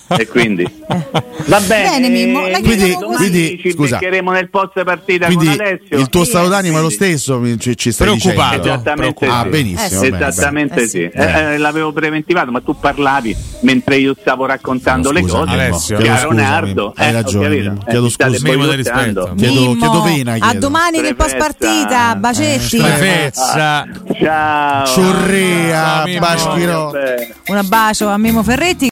e 0.08 0.26
quindi 0.26 0.64
va 1.46 1.60
bene. 1.66 1.88
Bene, 1.90 2.08
Mimmo, 2.08 2.46
la 2.48 2.60
Quindi- 2.60 2.92
quindi- 3.16 3.58
ci 3.62 3.70
scusa. 3.72 3.98
beccheremo 3.98 4.30
nel 4.32 4.50
post 4.50 4.82
partita 4.82 5.26
quindi 5.26 5.46
con 5.46 5.60
Alessio. 5.60 5.98
il 5.98 6.08
tuo 6.08 6.24
Sì, 6.24 6.30
stato 6.30 6.48
d'animo 6.48 6.78
è 6.78 6.80
lo 6.80 6.90
stesso 6.90 7.40
ci, 7.58 7.76
ci 7.76 7.92
stai 7.92 8.08
Preoccupato. 8.08 8.56
dicendo 8.58 8.74
Esattamente 8.74 9.26
ah 9.26 9.42
sì. 9.44 9.48
benissimo 9.48 10.00
Eh 10.00 10.04
sì. 10.04 10.10
bene, 10.10 10.18
Esattamente 10.50 10.80
Eh 10.82 10.86
sì, 10.86 10.88
sì. 10.88 11.02
Eh, 11.12 11.52
eh, 11.54 11.58
l'avevo 11.58 11.92
preventivato, 11.92 12.50
ma 12.50 12.60
tu 12.60 12.76
parlavi 12.78 13.36
mentre 13.60 13.96
io 13.96 14.14
stavo 14.18 14.46
raccontando 14.46 15.10
le 15.10 15.20
Scusa, 15.20 15.38
cose. 15.38 15.50
Mimmo, 15.50 15.62
Alessio. 15.62 15.96
chiedo 15.96 16.02
Chiaro 16.12 16.28
scusa, 16.30 16.42
Nardo, 16.42 16.66
Mimmo, 16.68 16.92
hai 16.96 17.06
eh, 17.06 17.10
ho 17.10 17.12
ragione 17.12 17.56
Eh, 17.56 17.72
chiedo 17.88 18.08
scusa 18.08 18.28
Minimo 18.42 18.66
di 18.66 18.76
rispetto. 18.76 19.32
Chiedo- 19.36 19.60
Mimmo, 19.60 19.74
chiedo 19.76 20.02
pena, 20.02 20.32
A 20.32 20.38
chiedo. 20.38 20.58
domani 20.58 21.00
nel 21.00 21.16
post 21.16 21.36
partita, 21.36 22.14
bacetti. 22.16 22.78
Ciao. 24.20 24.86
Ciurrea 24.86 26.04
Ciao. 26.06 26.18
Baschiro 26.18 26.84
Vabbè. 26.90 27.28
Un 27.48 27.56
abbraccio 27.56 28.08
a 28.08 28.18
Mimmo 28.18 28.42
Ferretti. 28.42 28.88